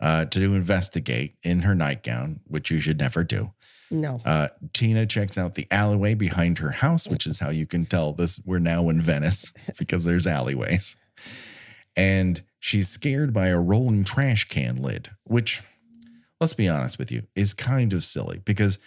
[0.01, 3.53] uh, to investigate in her nightgown, which you should never do.
[3.91, 4.21] No.
[4.25, 8.13] Uh, Tina checks out the alleyway behind her house, which is how you can tell
[8.13, 10.97] this we're now in Venice because there's alleyways.
[11.97, 15.63] And she's scared by a rolling trash can lid, which,
[16.41, 18.79] let's be honest with you, is kind of silly because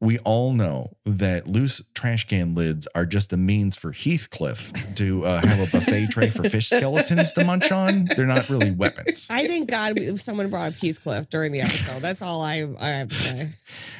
[0.00, 5.24] we all know that loose trash can lids are just a means for Heathcliff to
[5.24, 8.06] uh, have a buffet tray for fish skeletons to munch on.
[8.16, 9.26] They're not really weapons.
[9.28, 12.00] I thank God we- someone brought up Heathcliff during the episode.
[12.00, 13.48] That's all I, I have to say.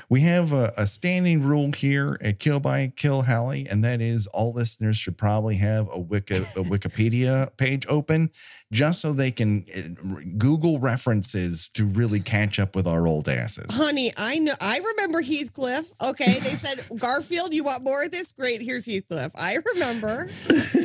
[0.09, 4.29] We have a, a standing rule here at Kill by Kill Halle, and that is
[4.29, 8.31] all listeners should probably have a, Wiki, a Wikipedia page open
[8.71, 13.75] just so they can uh, Google references to really catch up with our old asses.
[13.75, 15.88] Honey, I know, I remember Heathcliff.
[16.03, 16.33] Okay.
[16.33, 18.33] They said, Garfield, you want more of this?
[18.33, 18.63] Great.
[18.63, 19.33] Here's Heathcliff.
[19.37, 20.29] I remember.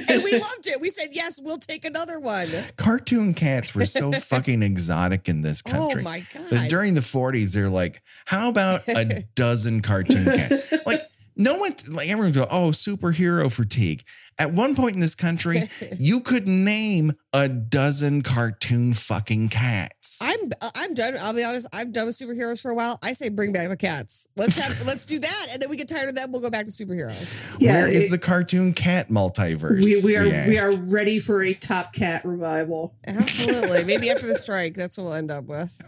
[0.09, 0.81] And we loved it.
[0.81, 2.47] We said, yes, we'll take another one.
[2.77, 6.01] Cartoon cats were so fucking exotic in this oh country.
[6.01, 6.69] Oh my that God.
[6.69, 10.85] during the 40s, they're like, how about a dozen cartoon cats?
[10.85, 11.01] Like,
[11.35, 14.03] no one, like everyone go, oh, superhero fatigue.
[14.37, 20.02] At one point in this country, you could name a dozen cartoon fucking cats.
[20.23, 21.15] I'm I'm done.
[21.19, 21.67] I'll be honest.
[21.73, 22.97] I'm done with superheroes for a while.
[23.03, 24.27] I say bring back the cats.
[24.37, 26.31] Let's have let's do that, and then we get tired of them.
[26.31, 27.59] We'll go back to superheroes.
[27.61, 29.83] Where is it- the cartoon cat multiverse?
[29.83, 30.63] we, we are we ask.
[30.63, 32.95] are ready for a Top Cat revival.
[33.05, 33.83] Absolutely.
[33.85, 35.79] Maybe after the strike, that's what we'll end up with.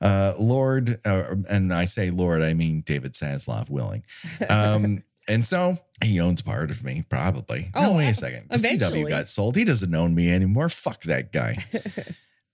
[0.00, 4.02] uh, Lord, uh, and I say Lord, I mean David Zaslav willing.
[4.48, 7.70] Um, and so he owns part of me, probably.
[7.74, 8.48] Oh, no, wait a second.
[8.48, 9.10] The CW eventually.
[9.10, 9.56] got sold.
[9.56, 10.68] He doesn't own me anymore.
[10.70, 11.56] Fuck that guy.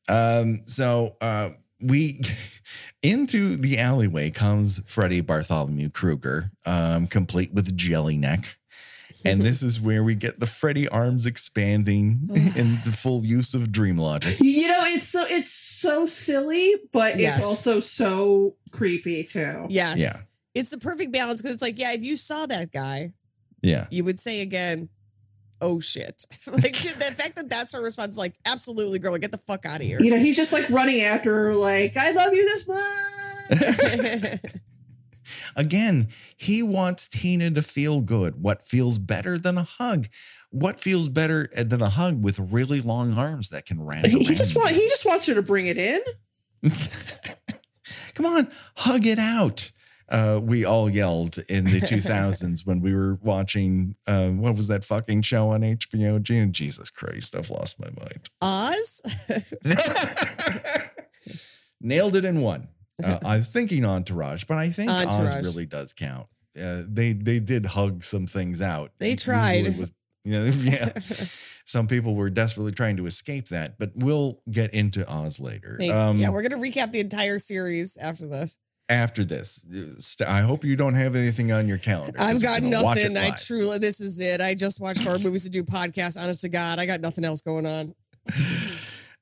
[0.09, 1.51] Um, so uh,
[1.81, 2.21] we
[3.03, 8.57] into the alleyway comes Freddie Bartholomew Krueger, um, complete with jelly neck.
[9.25, 13.73] And this is where we get the Freddy arms expanding in the full use of
[13.73, 14.37] dream logic.
[14.41, 17.39] You know, it's so it's so silly, but Yes.
[17.39, 19.67] it's also so creepy too.
[19.69, 19.99] Yes.
[19.99, 20.13] Yeah.
[20.55, 23.15] It's the perfect balance because it's like, yeah, if you saw that guy,
[23.63, 23.89] Yeah.
[23.91, 24.91] you would say again,
[25.61, 29.67] "Oh shit!" like the fact that that's her response, like, absolutely, girl, get the fuck
[29.67, 29.99] out of here.
[30.01, 34.41] You know, he's just like running after her, like, I love you this much.
[35.57, 38.43] Again, he wants Tina to feel good.
[38.43, 40.07] What feels better than a hug?
[40.51, 44.15] What feels better uh, than a hug with really long arms that can wrap he
[44.15, 44.61] around just you?
[44.61, 46.01] want he just wants her to bring it in.
[48.15, 49.71] Come on, hug it out.
[50.09, 54.85] Uh, we all yelled in the 2000s when we were watching, uh, what was that
[54.85, 56.23] fucking show on HBO?
[56.23, 58.31] Gee, Jesus Christ, I've lost my mind.
[58.41, 59.03] Oz.
[61.81, 62.69] Nailed it in one.
[63.03, 66.29] Uh, I was thinking Entourage, but I think Oz really does count.
[66.61, 68.93] Uh, they they did hug some things out.
[68.99, 69.77] They tried.
[69.77, 69.93] with
[70.25, 70.93] you know, yeah.
[71.67, 75.79] Some people were desperately trying to escape that, but we'll get into Oz later.
[75.93, 78.59] Um, yeah, we're gonna recap the entire series after this.
[78.89, 80.17] After this.
[80.25, 82.21] I hope you don't have anything on your calendar.
[82.21, 83.33] I've got gonna watch it nothing.
[83.33, 84.41] I truly, this is it.
[84.41, 86.21] I just watch horror movies to do podcasts.
[86.23, 87.95] Honest to God, I got nothing else going on.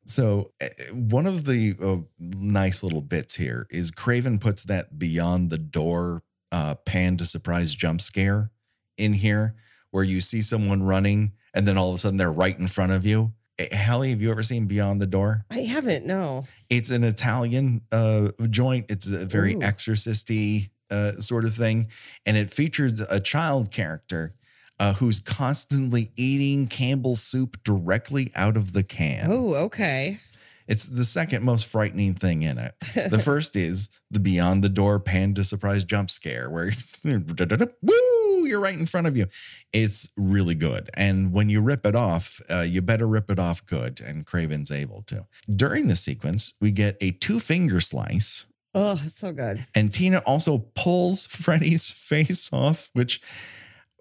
[0.04, 5.50] So uh, one of the uh, nice little bits here is Craven puts that beyond
[5.50, 8.50] the door uh, pan to surprise jump scare
[8.98, 9.54] in here,
[9.90, 12.92] where you see someone running and then all of a sudden they're right in front
[12.92, 13.32] of you.
[13.58, 15.46] Eh, Halle, have you ever seen Beyond the Door?
[15.50, 16.06] I haven't.
[16.06, 16.44] No.
[16.68, 18.86] It's an Italian uh, joint.
[18.88, 19.62] It's a very Ooh.
[19.62, 21.88] exorcisty uh, sort of thing,
[22.26, 24.34] and it features a child character
[24.78, 29.26] uh, who's constantly eating Campbell's soup directly out of the can.
[29.30, 30.18] Oh, okay.
[30.66, 32.74] It's the second most frightening thing in it.
[32.94, 36.72] The first is the beyond the door panda surprise jump scare where
[37.04, 37.24] woo,
[38.44, 39.26] you're right in front of you.
[39.72, 40.90] It's really good.
[40.96, 44.00] And when you rip it off, uh, you better rip it off good.
[44.00, 45.26] And Craven's able to.
[45.54, 48.44] During the sequence, we get a two finger slice.
[48.74, 49.66] Oh, so good.
[49.74, 53.20] And Tina also pulls Freddy's face off, which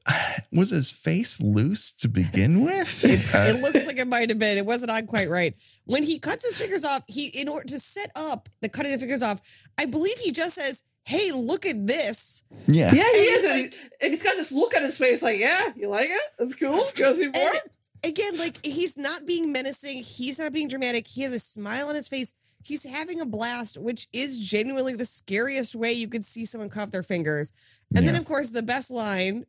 [0.51, 3.03] was his face loose to begin with?
[3.35, 4.57] It looks like it might have been.
[4.57, 5.55] It wasn't on quite right.
[5.85, 8.97] When he cuts his fingers off, he in order to set up the cutting the
[8.97, 9.41] fingers off,
[9.79, 12.91] I believe he just says, "Hey, look at this." yeah.
[12.91, 13.43] Yeah, he And is.
[13.43, 16.07] he's And, he- and he's got this look on his face like, yeah, you like
[16.09, 16.21] it?
[16.39, 16.83] That's cool.
[16.95, 17.33] Go see more.
[17.35, 17.59] And
[18.05, 20.03] again, like he's not being menacing.
[20.03, 21.07] He's not being dramatic.
[21.07, 22.33] He has a smile on his face.
[22.63, 26.83] He's having a blast, which is genuinely the scariest way you could see someone cut
[26.83, 27.51] off their fingers.
[27.95, 29.45] And then, of course, the best line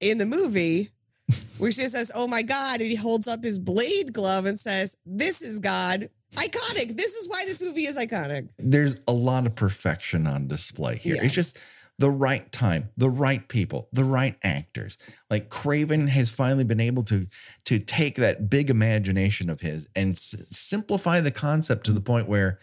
[0.00, 0.90] in the movie,
[1.58, 4.96] where she says, "Oh my God!" and he holds up his blade glove and says,
[5.04, 6.96] "This is God." Iconic.
[6.96, 8.48] This is why this movie is iconic.
[8.58, 11.16] there's a lot of perfection on display here.
[11.16, 11.24] Yeah.
[11.24, 11.58] It's just
[11.98, 14.98] the right time, the right people, the right actors.
[15.30, 17.26] Like Craven has finally been able to
[17.64, 22.28] to take that big imagination of his and s- simplify the concept to the point
[22.28, 22.58] where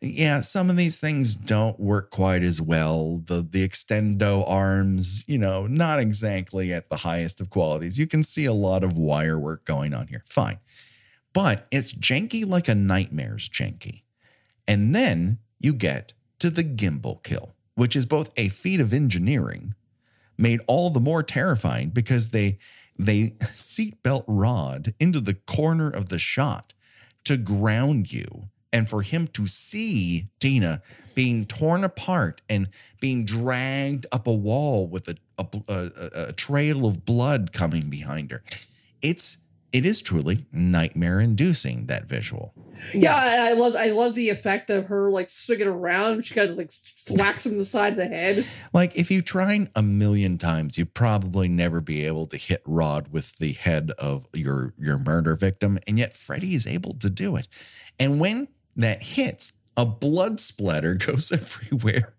[0.00, 3.22] yeah, some of these things don't work quite as well.
[3.24, 7.98] The the extendo arms, you know, not exactly at the highest of qualities.
[7.98, 10.22] You can see a lot of wire work going on here.
[10.26, 10.58] Fine.
[11.34, 14.02] But it's janky like a nightmare's janky.
[14.66, 19.74] And then you get to the gimbal kill, which is both a feat of engineering,
[20.38, 22.56] made all the more terrifying because they
[22.98, 26.72] they seatbelt Rod into the corner of the shot
[27.24, 30.82] to ground you and for him to see Tina
[31.14, 32.68] being torn apart and
[33.00, 35.90] being dragged up a wall with a, a, a,
[36.28, 38.42] a trail of blood coming behind her.
[39.00, 39.38] It's
[39.74, 42.54] it is truly nightmare inducing that visual.
[42.94, 46.24] Yeah, and I love I love the effect of her like swinging around.
[46.24, 46.70] She kind of like
[47.10, 48.46] whacks him in the side of the head.
[48.72, 53.08] Like if you try a million times, you'd probably never be able to hit Rod
[53.08, 57.34] with the head of your your murder victim, and yet Freddy is able to do
[57.34, 57.48] it.
[57.98, 58.46] And when
[58.76, 62.14] that hits, a blood splatter goes everywhere.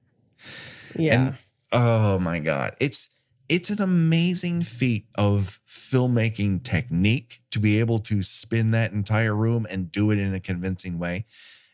[0.97, 1.27] Yeah.
[1.27, 1.37] And
[1.71, 3.07] oh my god, it's
[3.47, 9.67] it's an amazing feat of filmmaking technique to be able to spin that entire room
[9.69, 11.25] and do it in a convincing way.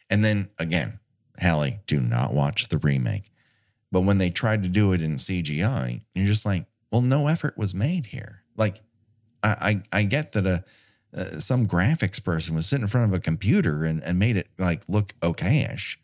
[0.10, 1.00] And then again,
[1.38, 3.32] Halle, do not watch the remake.
[3.92, 7.58] But when they tried to do it in CGI, you're just like, well, no effort
[7.58, 8.44] was made here.
[8.56, 8.78] Like,
[9.44, 10.64] I I, I get that a
[11.16, 14.48] uh, some graphics person was sitting in front of a computer and, and made it
[14.58, 15.98] like look okayish,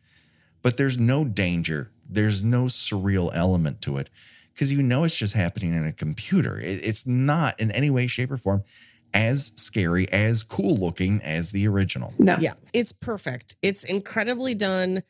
[0.61, 1.91] but there's no danger.
[2.09, 4.09] There's no surreal element to it
[4.57, 6.57] because you know it's just happening in a computer.
[6.57, 8.63] It, it's not in any way, shape, or form
[9.13, 12.15] as scary, as cool looking as the original.
[12.17, 12.37] No.
[12.39, 13.55] Yeah, it's perfect.
[13.61, 15.03] It's incredibly done.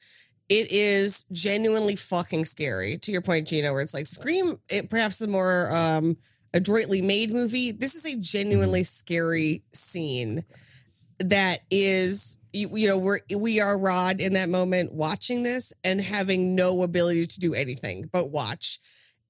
[0.50, 2.98] It is genuinely fucking scary.
[2.98, 6.18] To your point, Gena, where it's like Scream, it perhaps a more um
[6.54, 7.72] adroitly made movie.
[7.72, 10.44] This is a genuinely scary scene
[11.20, 16.02] that is you, you know we're we are Rod in that moment watching this and
[16.02, 18.80] having no ability to do anything but watch.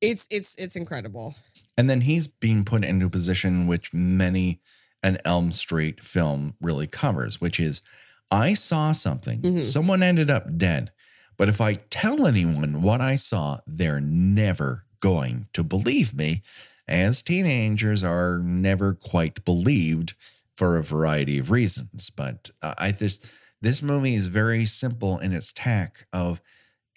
[0.02, 1.36] It's it's it's incredible.
[1.78, 4.62] And then he's being put into a position which many
[5.04, 7.82] an Elm Street film really covers, which is
[8.32, 9.64] I saw something, Mhm.
[9.66, 10.92] someone ended up dead.
[11.38, 16.42] But if I tell anyone what I saw, they're never going to believe me,
[16.88, 20.16] as teenagers are never quite believed
[20.56, 22.10] for a variety of reasons.
[22.10, 23.20] But uh, I this
[23.62, 26.42] this movie is very simple in its tack of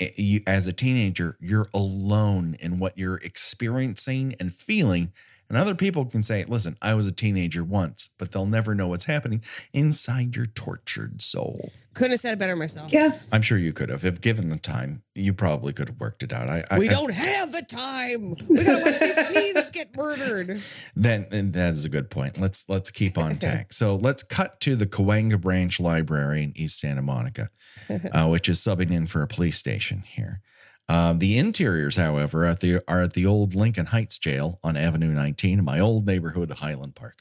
[0.01, 5.13] you, as a teenager, you're alone in what you're experiencing and feeling.
[5.51, 8.87] And other people can say, listen, I was a teenager once, but they'll never know
[8.87, 9.43] what's happening
[9.73, 11.73] inside your tortured soul.
[11.93, 12.93] Couldn't have said it better myself.
[12.93, 13.19] Yeah.
[13.33, 14.05] I'm sure you could have.
[14.05, 16.49] If given the time, you probably could have worked it out.
[16.49, 18.37] I, I we I- don't have the time.
[18.49, 20.63] We gotta watch these teens get murdered.
[20.95, 22.41] Then that is a good point.
[22.41, 23.73] Let's let's keep on tack.
[23.73, 27.51] So let's cut to the Cahuenga Branch Library in East Santa Monica,
[28.13, 30.43] uh, which is subbing in for a police station here.
[30.89, 35.13] Uh, the interiors, however, at the, are at the old Lincoln Heights jail on Avenue
[35.13, 37.19] 19 in my old neighborhood Highland Park.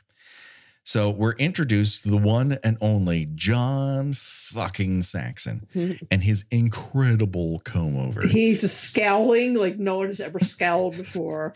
[0.89, 5.67] So we're introduced to the one and only John fucking Saxon
[6.09, 8.21] and his incredible comb over.
[8.25, 11.53] He's scowling like no one has ever scowled before.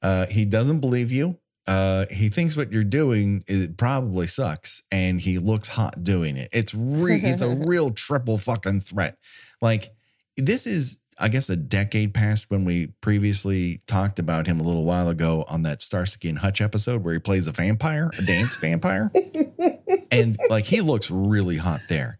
[0.00, 1.38] Uh, he doesn't believe you.
[1.66, 6.48] Uh, he thinks what you're doing it probably sucks, and he looks hot doing it.
[6.52, 9.18] It's re- it's a real triple fucking threat.
[9.60, 9.88] Like
[10.36, 14.84] this is, I guess, a decade past when we previously talked about him a little
[14.84, 18.56] while ago on that Starsky and Hutch episode where he plays a vampire, a dance
[18.60, 19.10] vampire,
[20.12, 22.18] and like he looks really hot there.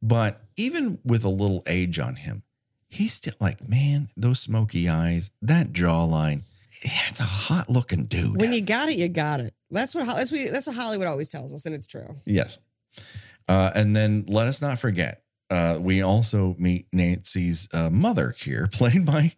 [0.00, 2.42] But even with a little age on him,
[2.88, 6.42] he's still like, man, those smoky eyes, that jawline.
[6.84, 8.40] Yeah, it's a hot looking dude.
[8.40, 9.52] When you got it, you got it.
[9.70, 12.16] That's what that's what, that's what Hollywood always tells us, and it's true.
[12.24, 12.60] Yes.
[13.48, 18.68] Uh, and then let us not forget, uh, we also meet Nancy's uh, mother here,
[18.72, 19.32] played by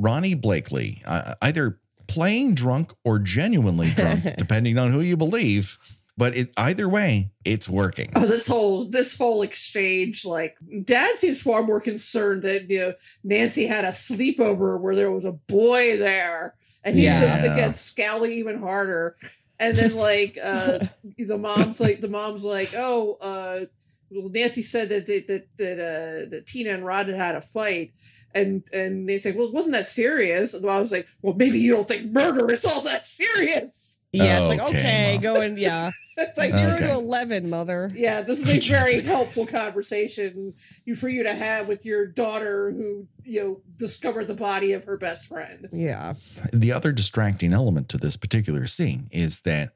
[0.00, 5.78] Ronee Blakley, uh, either playing drunk or genuinely drunk, depending on who you believe.
[6.16, 8.08] But it, either way, it's working.
[8.14, 12.92] Oh, this whole this whole exchange, like Dad seems far more concerned that you know
[13.24, 16.54] Nancy had a sleepover where there was a boy there,
[16.84, 17.18] and he Yeah.
[17.18, 19.16] just gets scowling even harder.
[19.58, 20.78] And then like uh
[21.18, 23.66] the mom's like the mom's like, oh, uh, well,
[24.14, 27.92] Nancy said that that that that, uh, that Tina and Rod had had a fight.
[28.36, 30.54] And and Nancy's like, well, wasn't that serious?
[30.54, 33.98] And I was like, well, maybe you don't think murder is all that serious.
[34.12, 35.22] Yeah, it's like Okay, okay, Mom.
[35.22, 36.86] going yeah, It's like, zero Okay.
[36.86, 37.90] to eleven, mother.
[37.94, 40.54] Yeah, this is a very helpful conversation
[40.84, 44.84] you for you to have with your daughter who you know discovered the body of
[44.84, 45.68] her best friend.
[45.72, 46.14] Yeah,
[46.52, 49.74] The other distracting element to this particular scene is that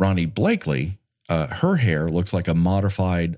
[0.00, 3.36] Ronee Blakley, uh, her hair looks like a modified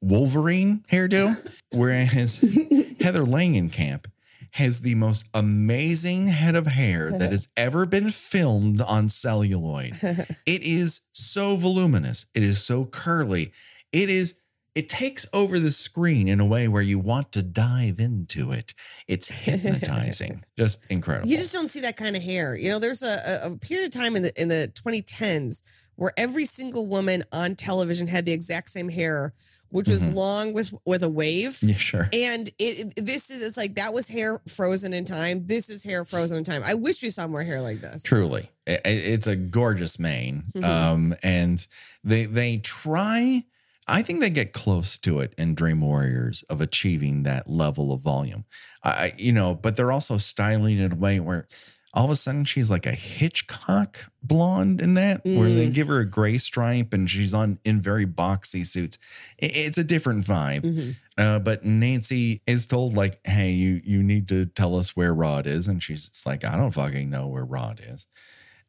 [0.00, 1.36] Wolverine hairdo,
[1.72, 2.38] whereas
[3.00, 4.06] Heather Langenkamp
[4.52, 9.96] has the most amazing head of hair that has ever been filmed on celluloid.
[10.46, 12.26] It is so voluminous.
[12.34, 13.52] It is so curly.
[13.92, 14.34] It is
[14.74, 18.72] it takes over the screen in a way where you want to dive into it.
[19.08, 20.44] It's hypnotizing.
[20.56, 21.28] just incredible.
[21.28, 22.54] you just don't see that kind of hair.
[22.54, 25.62] You know, there's a, a, a period of time in the in the 2010s
[25.96, 29.34] where every single woman on television had the exact same hair,
[29.70, 30.14] which was Mhm.
[30.14, 31.58] long with with a wave.
[31.62, 32.08] yeah, sure.
[32.12, 35.46] And it, it- this is it's like that was hair frozen in time.
[35.46, 36.62] This is hair frozen in time.
[36.64, 38.02] I wish we saw more hair like this.
[38.02, 40.64] Truly, I- I- it's a gorgeous mane, Mhm.
[40.64, 41.66] um, and
[42.04, 43.44] they they try.
[43.88, 48.00] I think they get close to it in Dream Warriors of achieving that level of
[48.00, 48.44] volume.
[48.84, 51.48] I, you know, but they're also styling it in a way where
[51.92, 55.74] all of a sudden she's like a Hitchcock blonde in that, where they Mm.
[55.74, 58.96] give her a gray stripe and she's on in very boxy suits.
[59.42, 60.62] I- It's a different vibe.
[60.62, 60.96] Mhm.
[61.18, 65.46] Uh, but Nancy is told like, "Hey, you you need to tell us where Rod
[65.46, 68.06] is," and she's like, "I don't fucking know where Rod is."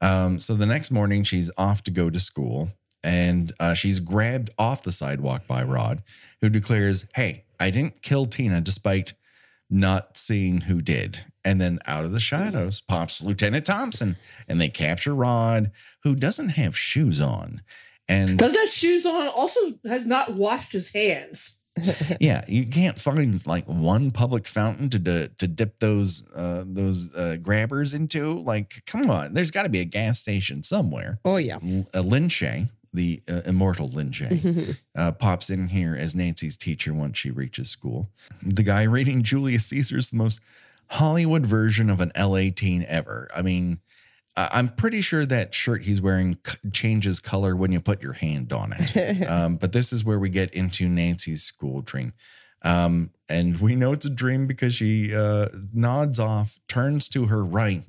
[0.02, 2.72] Um, so the next morning, she's off to go to school,
[3.04, 6.02] and uh, she's grabbed off the sidewalk by Rod,
[6.42, 9.14] who declares, "Hey, I didn't kill Tina, despite
[9.70, 14.16] not seeing who did." And then out of the shadows pops Lieutenant Thompson,
[14.48, 15.72] and they capture Rod,
[16.04, 17.62] who doesn't have shoes on.
[18.08, 19.28] And Doesn't have shoes on.
[19.30, 21.58] Also has not washed his hands.
[22.20, 27.16] yeah, you can't find like one public fountain to to, to dip those uh, those
[27.16, 28.34] uh, grabbers into.
[28.34, 31.20] Like, come on, there's got to be a gas station somewhere.
[31.24, 31.58] Oh yeah.
[31.64, 36.58] L- uh, Lin Shaye, the uh, immortal Lin Shaye, uh, pops in here as Nancy's
[36.58, 38.10] teacher once she reaches school.
[38.44, 40.42] The guy reading Julius Caesar's the most
[40.92, 43.30] Hollywood version of an LA teen ever.
[43.36, 43.80] I mean.
[44.38, 46.38] I'm pretty sure that shirt he's wearing
[46.72, 49.28] changes color when you put your hand on it.
[49.30, 52.14] Um, but this is where we get into Nancy's school dream.
[52.64, 57.44] Um, and we know it's a dream because she uh, nods off, turns to her
[57.44, 57.84] right,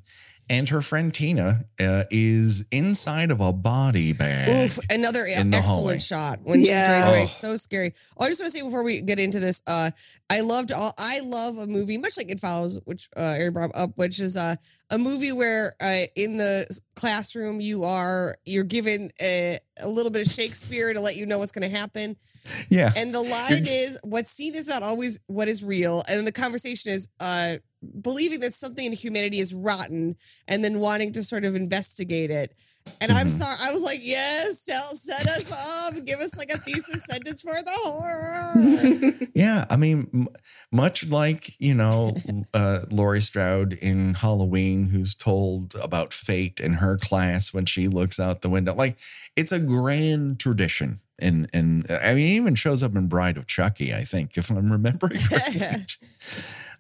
[0.53, 4.67] and her friend Tina uh, is inside of a body bag.
[4.67, 5.99] Oof, another in the excellent hallway.
[5.99, 6.87] shot when she's Yeah.
[7.01, 7.23] driving away.
[7.23, 7.27] Oh.
[7.27, 7.93] So scary.
[8.19, 9.91] Oh, I just want to say before we get into this, uh,
[10.29, 10.93] I loved all.
[10.99, 14.37] I love a movie much like It Follows, which uh, Aaron brought up, which is
[14.37, 14.57] uh,
[14.93, 20.25] a movie where uh, in the classroom you are you're given a, a little bit
[20.25, 22.17] of Shakespeare to let you know what's going to happen,
[22.69, 22.93] Yeah.
[22.97, 26.33] and the line is, "What's seen is not always what is real," and then the
[26.33, 27.09] conversation is.
[27.19, 27.57] Uh,
[28.01, 30.15] believing that something in humanity is rotten
[30.47, 32.55] and then wanting to sort of investigate it.
[33.01, 33.31] And I'm Mhm.
[33.31, 37.43] sorry, I was like, yes, tell, set us up, give us like a thesis sentence
[37.43, 39.29] for the horror.
[39.35, 40.29] Yeah, I mean, m-
[40.71, 42.13] much like you know,
[42.55, 48.21] uh, Laurie Strode in Halloween, who's told about fate in her class when she looks
[48.21, 48.75] out the window.
[48.75, 48.99] Like,
[49.37, 53.47] it's a grand tradition, and and I mean, it even shows up in Bride of
[53.49, 53.93] Chucky.
[53.95, 55.87] I think, if I'm remembering correctly.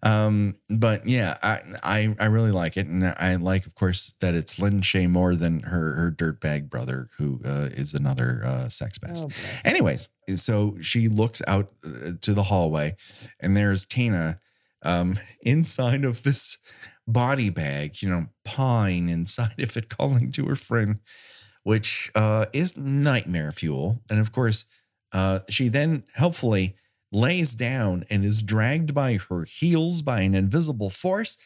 [0.03, 4.35] Um, but yeah, I, I I really like it, and I like, of course, that
[4.35, 8.99] it's Lin Shaye more than her her dirtbag brother, who uh, is another uh, sex
[8.99, 9.25] pest.
[9.25, 9.61] Oh.
[9.65, 12.97] Anyways, so she looks out uh, to the hallway,
[13.39, 14.41] and there's Tina
[14.85, 16.59] um, inside of this
[17.07, 20.99] body bag, you know, pine inside of it, calling to her friend,
[21.63, 24.01] which uh, is nightmare fuel.
[24.11, 24.65] And of course,
[25.13, 26.77] uh, she then helpfully
[27.13, 31.37] lays down and is dragged by her heels by an invisible force.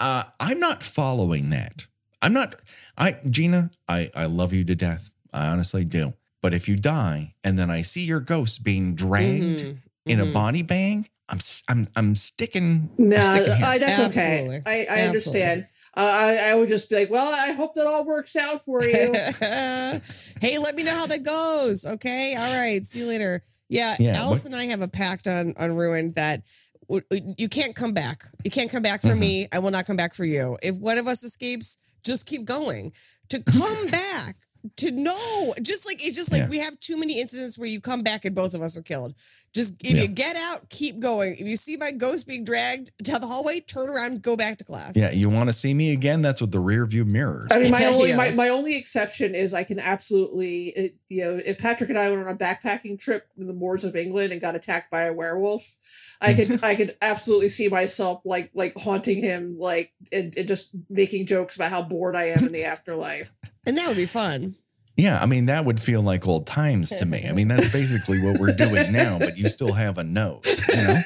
[0.00, 1.86] Uh, I'm not following that.
[2.20, 2.54] I'm not.
[2.98, 5.10] I Gena, I I love you to death.
[5.32, 6.14] I honestly do.
[6.42, 10.26] But if you die and then I see your ghost being dragged Mhm, in a
[10.26, 10.32] mhm.
[10.32, 12.90] body bang, I'm s- I'm I'm sticking.
[12.98, 13.66] No, I'm sticking here.
[13.66, 14.56] I, that's Absolutely.
[14.56, 14.86] okay.
[14.90, 15.66] I, I understand.
[15.96, 18.82] Uh, I, I would just be like, well, I hope that all works out for
[18.82, 19.12] you.
[20.40, 21.84] hey, let me know how that goes.
[21.84, 22.34] Okay.
[22.36, 22.84] All right.
[22.84, 23.42] See you later.
[23.72, 23.96] Yeah.
[23.98, 26.42] Yeah, Alice what- and I have a pact on on Ruined that
[26.88, 28.24] w- you can't come back.
[28.44, 29.18] You can't come back for Mhm.
[29.18, 29.48] me.
[29.52, 30.56] I will not come back for you.
[30.62, 32.92] If one of us escapes, just keep going.
[33.30, 34.36] To come back.
[34.76, 36.48] To know, just like it's just like Yeah.
[36.48, 39.12] we have too many incidents where you come back and both of us are killed.
[39.52, 40.02] Just if Yeah.
[40.02, 41.32] you get out, keep going.
[41.32, 44.64] If you see my ghost being dragged down the hallway, turn around, go back to
[44.64, 44.96] class.
[44.96, 46.22] Yeah, you want to see me again?
[46.22, 47.46] That's what the rear view mirrors.
[47.50, 51.40] I mean, my only my, my only exception is I can absolutely, it, you know,
[51.44, 54.40] if Patrick and I went on a backpacking trip in the moors of England and
[54.40, 55.74] got attacked by a werewolf,
[56.20, 60.70] I could I could absolutely see myself like like haunting him, like and, and just
[60.88, 63.32] making jokes about how bored I am in the afterlife.
[63.66, 64.54] And that would be fun.
[64.96, 67.26] Yeah, I mean that would feel like old times to me.
[67.28, 70.66] I mean that's basically what we're doing now, but you still have a nose.
[70.68, 71.00] You know,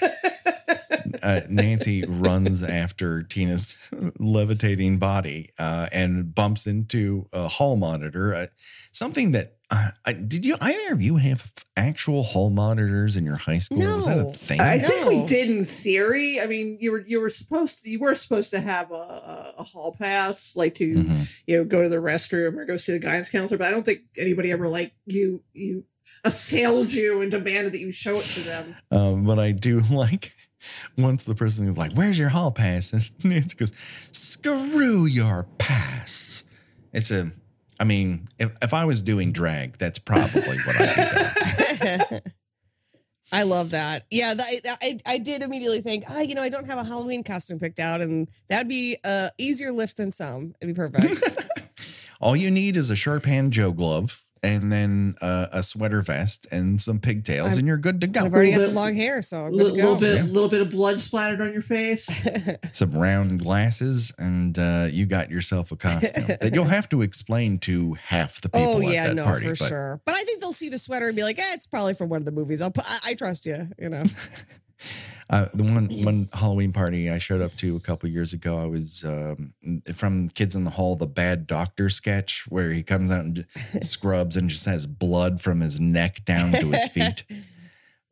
[1.22, 3.76] uh, Nancy runs after Tina's
[4.18, 8.34] levitating body uh, and bumps into a hall monitor.
[8.34, 8.46] Uh,
[8.92, 13.34] something that uh, I, did you either of you have actual hall monitors in your
[13.36, 13.78] high school?
[13.78, 14.60] Was that a thing?
[14.60, 16.36] I think we did in theory.
[16.40, 19.54] I mean, you were you were supposed to, you were supposed to have a, a,
[19.58, 21.42] a hall pass, like to Mhm.
[21.48, 23.58] you know go to the restroom or go see the guidance counselor.
[23.58, 25.84] But I don't think anybody ever like you you
[26.24, 28.74] assailed you and demanded that you show it to them.
[28.92, 30.32] Um, but I do like
[30.96, 33.72] once the person is like, "Where's your hall pass?" and Nancy goes,
[34.12, 36.44] "Screw your pass."
[36.92, 37.30] It's a,
[37.78, 42.30] I mean, if, if I was doing drag, that's probably what I would do.
[43.32, 44.06] I love that.
[44.10, 47.24] Yeah, that, I, I did immediately think, ah, you know, I don't have a Halloween
[47.24, 50.54] costume picked out, and that'd be a easier lift than some.
[50.60, 52.16] It'd be perfect.
[52.20, 56.46] All you need is a sharp hand Joe glove and then uh, a sweater vest
[56.52, 58.24] and some pigtails, I've- and you're good to go.
[58.24, 60.00] I've already got the long hair, so A good to little go.
[60.00, 60.22] bit, Yeah.
[60.22, 62.26] little bit of blood splattered on your face.
[62.72, 67.58] some round glasses, and uh, you got yourself a costume that you'll have to explain
[67.58, 69.46] to half the people oh at yeah, that no, party.
[69.46, 70.00] for but- sure.
[70.06, 72.20] But I think they'll see the sweater and be like, eh, it's probably from one
[72.22, 72.62] of the movies.
[72.62, 73.56] I'll put, I, I trust you.
[73.78, 74.02] You know.
[75.28, 78.66] Uh, the one one Halloween party I showed up to a couple years ago, I
[78.66, 79.52] was um,
[79.94, 83.46] from Kids in the Hall, the Bad Doctor sketch, where he comes out and
[83.84, 87.24] scrubs and just has blood from his neck down to his feet.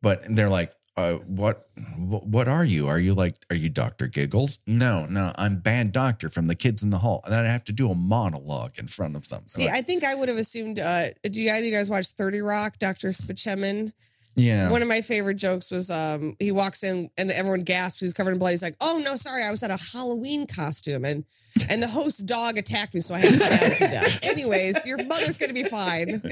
[0.01, 1.67] But they're like, uh, "What?
[1.97, 2.85] What are you?
[2.87, 3.35] Are you like?
[3.49, 4.59] Are you Doctor Giggles?
[4.67, 7.63] No, no, I'm Bad Doctor from the Kids in the Hall, and then I have
[7.63, 9.43] to do a monologue in front of them.
[9.47, 10.77] See, Like, I think I would have assumed.
[10.77, 12.77] Uh, do you either you guys watch Thirty Rock?
[12.77, 13.93] Doctor Spaceman.
[14.35, 18.01] Yeah, One of my favorite jokes was um, he walks in and everyone gasps.
[18.01, 18.51] He's covered in blood.
[18.51, 21.23] He's like, "Oh no, sorry, I was at a Halloween costume and
[21.69, 24.85] and the host dog attacked me, so I had to stab it to death." Anyways,
[24.85, 26.21] your mother's gonna be fine.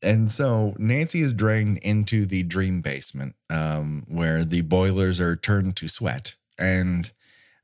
[0.00, 5.74] And so Nancy is dragged into the dream basement um, where the boilers are turned
[5.76, 6.36] to sweat.
[6.58, 7.10] And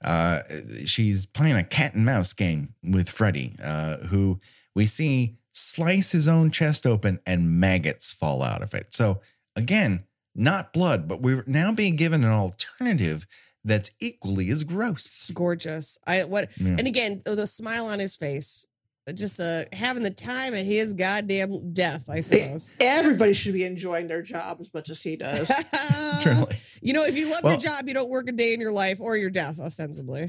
[0.04, 0.40] uh,
[0.84, 4.40] she's playing a cat and mouse game with Freddy, uh, who
[4.74, 8.92] we see slice his own chest open and maggots fall out of it.
[8.94, 9.20] So,
[9.56, 13.26] again, not blood, but we're now being given an alternative
[13.64, 15.30] that's equally as gross.
[15.32, 15.96] Gorgeous.
[16.06, 16.76] I what Yeah.
[16.78, 18.66] and again the, the smile on his face,
[19.14, 22.10] just uh, having the time of his goddamn death.
[22.10, 22.70] I suppose.
[22.80, 25.50] Everybody should be enjoying their job as much as he does.
[26.22, 26.54] Truly.
[26.82, 28.72] You know, if you love Well- your job, you don't work a day in your
[28.72, 30.28] life or your death, ostensibly.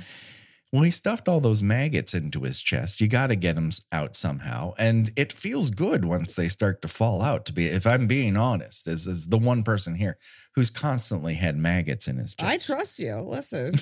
[0.75, 2.99] Well, he stuffed all those maggots into his chest.
[2.99, 6.89] You got to get them out somehow, and it feels good once they start to
[6.89, 7.45] fall out.
[7.45, 10.17] To be, if I'm being honest, as is the one person here
[10.53, 12.51] who's constantly had maggots in his chest.
[12.51, 13.15] I trust you.
[13.15, 13.75] Listen.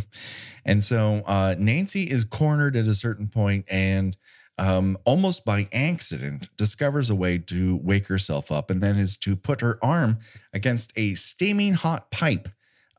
[0.66, 4.14] and so uh, Nancy is cornered at a certain point, and
[4.58, 9.36] um, almost by accident discovers a way to wake herself up, and then is to
[9.36, 10.18] put her arm
[10.52, 12.48] against a steaming hot pipe,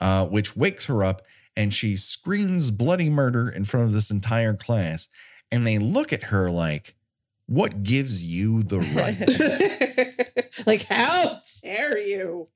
[0.01, 1.21] uh, which wakes her up,
[1.57, 5.09] and she screams bloody murder in front of this entire class,
[5.51, 6.95] and they look at her like,
[7.47, 9.17] "What gives you the right?"
[10.67, 12.47] like, how dare you?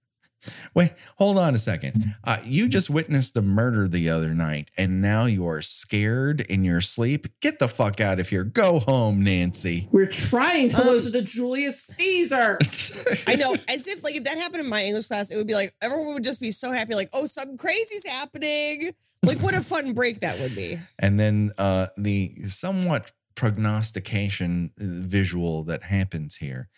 [0.73, 2.15] Wait, hold on a second.
[2.23, 6.63] Uh, you just witnessed a murder the other night, and now you are scared in
[6.63, 7.27] your sleep.
[7.41, 8.43] Get the fuck out of here.
[8.43, 9.87] Go home, Nancy.
[9.91, 12.57] We're trying to Um, listen to Julius Caesar.
[13.27, 15.55] I know, as if like if that happened in my English class, it would be
[15.55, 18.91] like everyone would just be so happy, like, oh, something crazy's happening.
[19.23, 20.77] Like, what a fun break that would be.
[20.97, 26.69] And then uh, the somewhat prognostication uh, visual that happens here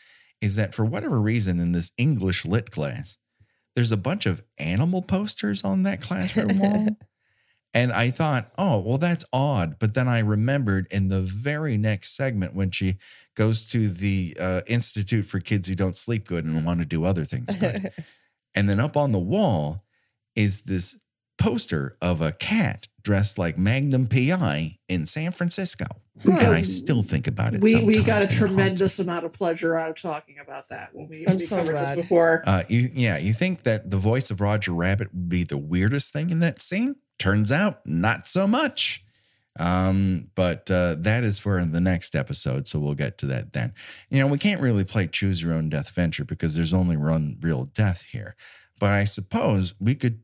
[0.42, 3.18] is that for whatever reason in this English lit class,
[3.76, 6.88] there's a bunch of animal posters on that classroom wall.
[7.74, 9.78] And I thought, oh, well, that's odd.
[9.80, 12.98] But then I remembered in the very next segment when she
[13.36, 17.04] goes to the uh, Institute for Kids Who Don't Sleep Good and want to do
[17.04, 17.90] other things good.
[18.56, 19.84] and then up on the wall
[20.36, 21.00] is this
[21.40, 25.86] poster of a cat dressed like Magnum PI in San Francisco.
[26.24, 27.62] And I still think about it.
[27.62, 28.48] we we got a sometimes and it haunts me.
[28.48, 31.74] tremendous amount of pleasure out of talking about that when we, I'm we so covered
[31.74, 31.98] glad.
[31.98, 32.44] this before.
[32.46, 36.14] Uh, you, yeah, you think that the voice of Roger Rabbit would be the weirdest
[36.14, 36.96] thing in that scene?
[37.20, 39.04] Turns out, not so much.
[39.60, 43.74] Um, but uh, that is for the next episode, so we'll get to that then.
[44.10, 47.38] You know, we can't really play Choose Your Own Death Venture because there's only one
[47.40, 48.36] real death here.
[48.80, 50.23] But I suppose we could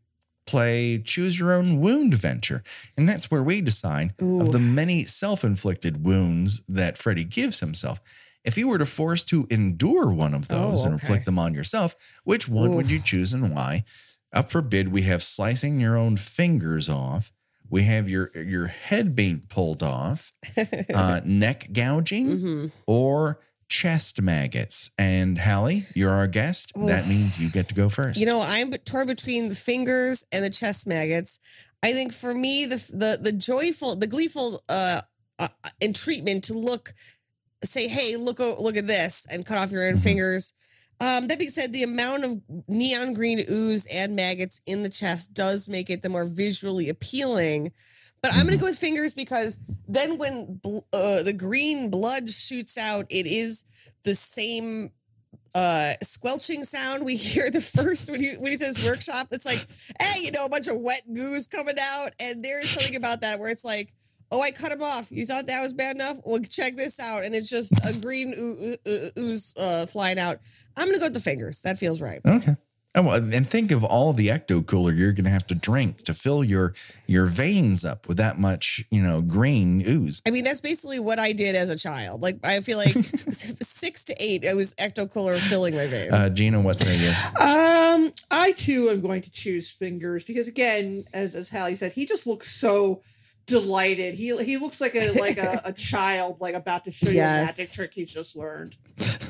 [0.49, 2.63] play Choose Your Own Wound Venture,
[2.97, 4.41] and that's where we decide Ooh.
[4.41, 8.01] of the many self-inflicted wounds that Freddy gives himself.
[8.43, 11.53] If you were to force to endure one of those Oh, and inflict them on
[11.53, 13.83] yourself, which one would you choose and why?
[14.33, 17.31] Up for bid, we have slicing your own fingers off.
[17.69, 20.31] We have your your head being pulled off,
[20.93, 23.39] uh, neck gouging, hmm or
[23.69, 24.91] chest maggots.
[24.97, 26.73] And Halle, you're our guest.
[26.75, 28.19] That means you get to go first.
[28.19, 31.39] You know, I'm torn between the fingers and the chest maggots.
[31.81, 35.01] I think for me, the the the joyful, the gleeful uh,
[35.37, 35.47] uh
[35.79, 36.93] in treatment to look,
[37.63, 40.03] say, hey, look, look at this, and cut off your own Mhm.
[40.03, 40.53] fingers.
[41.01, 45.33] Um, that being said, the amount of neon green ooze and maggots in the chest
[45.33, 47.71] does make it the more visually appealing.
[48.21, 49.57] But I'm going to go with fingers because
[49.87, 53.63] then when bl- uh, the green blood shoots out, it is
[54.03, 54.91] the same
[55.55, 59.27] uh squelching sound we hear the first when he when he says workshop.
[59.31, 59.65] It's like
[59.99, 63.39] hey you know a bunch of wet goose coming out and there's something about that
[63.39, 63.91] where it's like
[64.31, 65.11] oh i cut him off.
[65.11, 66.19] You thought that was bad enough?
[66.23, 67.23] Well check this out.
[67.25, 70.37] And it's just a green oo- oo- ooze uh, flying out.
[70.77, 71.61] I'm gonna go with the fingers.
[71.63, 72.21] That feels right.
[72.23, 72.53] Okay.
[72.95, 76.03] Oh, well, and think of all the ecto cooler you're going to have to drink
[76.05, 76.73] to fill your
[77.05, 80.23] your veins up with that much, you know, green ooze.
[80.25, 84.03] i mean that's basically what i did as a child like i feel like six
[84.03, 87.09] to eight i was ecto cooler filling my veins Uh, Gena, what say you?
[87.39, 92.05] Um, I too am going to choose fingers because again, as as Halle said, he
[92.07, 93.01] just looks so
[93.45, 94.15] delighted.
[94.15, 97.15] He he looks like a like a, a child like about to show Yes.
[97.15, 98.75] you a magic trick he's just learned.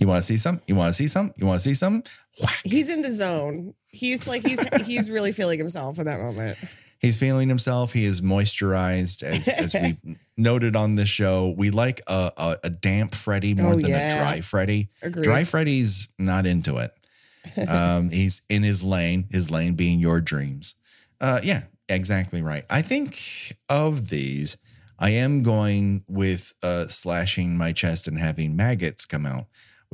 [0.00, 0.60] You want to see some?
[0.66, 1.32] You want to see some?
[1.36, 2.02] You want to see some?
[2.42, 2.60] Whack.
[2.64, 6.58] he's in the zone he's like he's he's really feeling himself in that moment
[6.98, 7.92] He's feeling himself.
[7.92, 10.00] He is moisturized, as, as we've
[10.38, 11.54] noted on this show.
[11.56, 14.14] We like a, a, a damp Freddy more Oh, than yeah.
[14.14, 14.88] a dry Freddy.
[15.02, 15.22] Agreed.
[15.22, 17.68] Dry Freddy's not into it.
[17.68, 20.74] Um, he's in his lane, his lane being your dreams.
[21.20, 22.64] Uh, yeah, exactly right.
[22.70, 24.56] I think of these,
[24.98, 29.44] I am going with uh, slashing my chest and having maggots come out,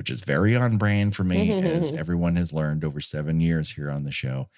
[0.03, 3.88] which is very on brand for me, as everyone has learned over seven years here
[3.88, 4.48] on the show.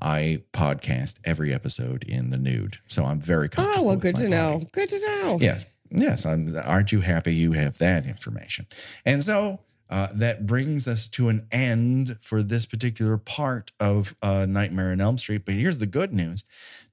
[0.00, 3.84] I podcast every episode in the nude, so I'm very oh, comfortable.
[3.84, 4.30] Oh well, good to body.
[4.30, 4.62] know.
[4.72, 5.36] Good to know.
[5.38, 5.66] Yes.
[5.90, 6.24] Yes.
[6.24, 8.68] I'm, aren't you happy you have that information?
[9.04, 14.46] And so uh, that brings us to an end for this particular part of uh,
[14.48, 15.44] Nightmare on Elm Street.
[15.44, 16.44] But here's the good news.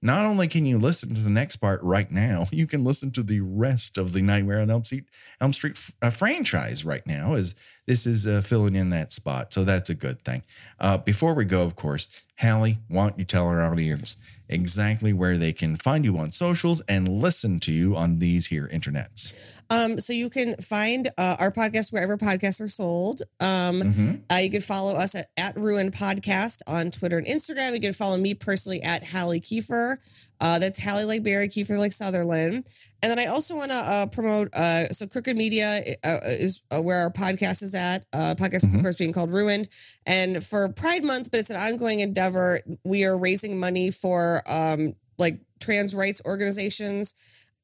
[0.02, 3.24] Not only can you listen to the next part right now, you can listen to
[3.24, 5.06] the rest of the Nightmare on Elm Street,
[5.42, 7.56] Elm Street uh, franchise right now, as
[7.88, 9.54] this is uh, filling in that spot.
[9.54, 10.44] So that's a good thing.
[10.80, 14.18] Uh, before we go, of course, Halle, why don't you tell our audience
[14.50, 18.70] exactly where they can find you on socials and listen to you on these here
[18.74, 19.34] internets?
[19.70, 23.22] Um, so you can find uh, our podcast wherever podcasts are sold.
[23.40, 24.22] Um, Mhm.
[24.32, 27.74] uh, you can follow us at, at Ruin Podcast on Twitter and Instagram.
[27.74, 29.98] You can follow me personally at Halle Kiefer.
[30.44, 32.68] Uh, that's Halle like Berry, Kiefer like Sutherland.
[33.02, 34.54] And then I also want to uh, promote.
[34.54, 38.06] Uh, so Crooked Media uh, is uh, where our podcast is at.
[38.12, 38.76] Uh, podcast, Mhm.
[38.76, 39.70] of course, being called Ruined.
[40.06, 42.60] And for Pride Month, but it's an ongoing endeavor.
[42.84, 47.16] We are raising money for um, like trans rights organizations.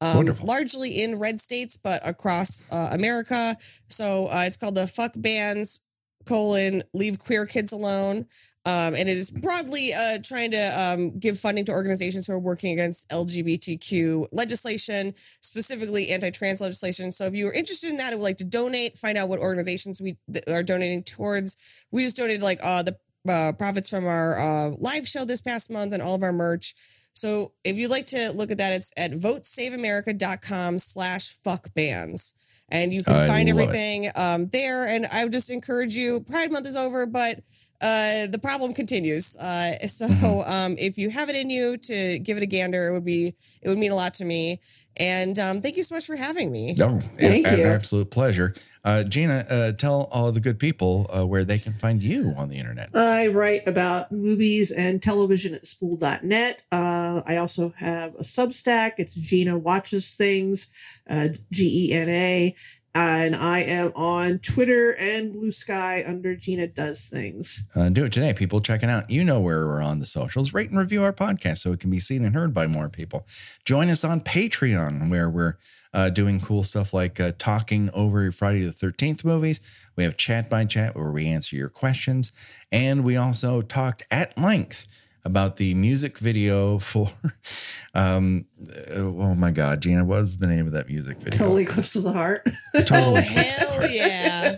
[0.02, 3.58] Um, largely in red states, but across uh, America.
[3.90, 5.82] So uh, it's called the Fuck Bans
[6.26, 8.26] colon Leave Queer Kids Alone.
[8.70, 12.40] Um, and it is broadly uh, trying to um, give funding to organizations who are
[12.40, 17.12] working against LGBTQ legislation, specifically anti-trans legislation.
[17.12, 19.40] So if you are interested in that and would like to donate, find out what
[19.40, 20.18] organizations we
[20.48, 21.58] are donating towards.
[21.92, 22.98] We just donated like uh, the
[23.28, 26.76] uh, profits from our uh, live show this past month and all of our merch.
[27.14, 32.36] So if you'd like to look at that, it's at votesaveamerica.com slash fuck bands.
[32.72, 34.88] And you can I find everything um, there.
[34.88, 37.40] And I would just encourage you, Pride Month is over, but
[37.82, 39.36] uh, the problem continues.
[39.38, 40.52] Uh, so Mm-hmm.
[40.52, 43.36] um, if you have it in you to give it a gander, it would be
[43.62, 44.60] it would mean a lot to me.
[44.98, 46.74] And um, thank you so much for having me.
[46.78, 47.66] No, Thank an you.
[47.66, 48.54] absolute pleasure.
[48.84, 52.50] Uh, Gena, uh, tell all the good people uh, where they can find you on
[52.50, 52.90] the internet.
[52.94, 56.64] I write about movies and television at spool.net.
[56.72, 58.94] Uh, I also have a Substack.
[58.98, 60.68] It's Gena Watches Things,
[61.10, 62.56] uh, G E N A.
[62.96, 67.64] And I am on Twitter and Bluesky under Gena Does Things.
[67.76, 68.60] Uh, do it today, people.
[68.62, 69.10] Check it out.
[69.10, 70.54] You know where we're on the socials.
[70.54, 73.26] Rate and review our podcast so it can be seen and heard by more people.
[73.64, 75.58] Join us on Patreon, where we're
[75.94, 79.62] uh, doing cool stuff like uh, talking over Friday the 13th movies.
[79.96, 82.32] We have chat by chat where we answer your questions.
[82.72, 84.88] And we also talked at length
[85.26, 87.08] about the music video for,
[87.94, 88.46] um,
[88.92, 91.38] uh, oh my God, Gena, what was the name of that music video?
[91.38, 92.42] Total Eclipse of the Heart.
[92.76, 93.22] Oh, Totally.
[93.22, 94.58] hell yeah.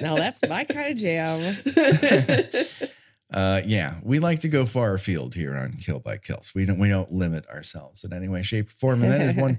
[0.00, 1.38] now that's my kind of jam.
[3.32, 6.52] Uh, yeah, we like to go far afield here on Kill by Kills.
[6.54, 9.02] We don't we don't limit ourselves in any way, shape, or form.
[9.02, 9.58] And that is one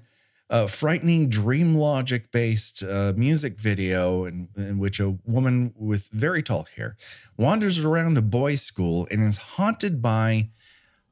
[0.49, 6.43] uh, frightening dream logic based uh, music video in, in which a woman with very
[6.43, 6.95] tall hair
[7.37, 10.49] wanders around a boys' school and is haunted by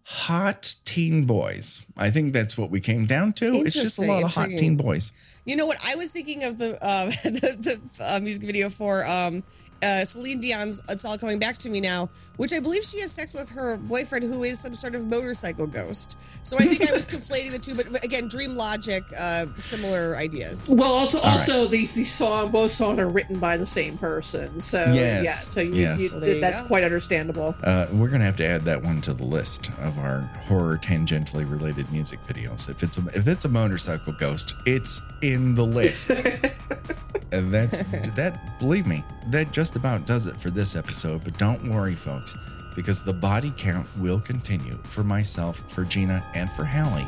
[0.05, 1.81] hot teen boys.
[1.97, 3.63] I think that's what we came down to.
[3.65, 5.11] It's just a lot of hot teen boys.
[5.45, 5.77] You know what?
[5.85, 9.43] I was thinking of the uh, the, the uh, music video for um,
[9.83, 13.11] uh, Celine Dion's "It's All Coming Back to Me Now," which I believe she has
[13.11, 16.17] sex with her boyfriend, who is some sort of motorcycle ghost.
[16.43, 20.15] So I think I was conflating the two, but but again, Dream Logic, uh, similar
[20.15, 20.69] ideas.
[20.73, 21.31] Well, also, All right.
[21.33, 24.59] also these these song both songs are written by the same person.
[24.61, 25.99] So Yes, yeah, so you, yes.
[26.01, 26.67] you, Well, there you that's go.
[26.67, 27.55] quite understandable.
[27.63, 31.49] Uh, we're gonna have to add that one to the list of our horror tangentially
[31.49, 32.69] related music videos.
[32.69, 36.09] If it's a if it's a motorcycle ghost, it's in the list.
[37.31, 37.83] and that's
[38.15, 38.59] that.
[38.59, 41.23] Believe me, that just about does it for this episode.
[41.23, 42.35] But don't worry, folks,
[42.75, 47.07] because the body count will continue for myself, for Gena, and for Halle.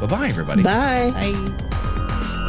[0.00, 0.62] Bye bye, everybody.
[0.62, 1.10] Bye.
[1.12, 2.46] Bye.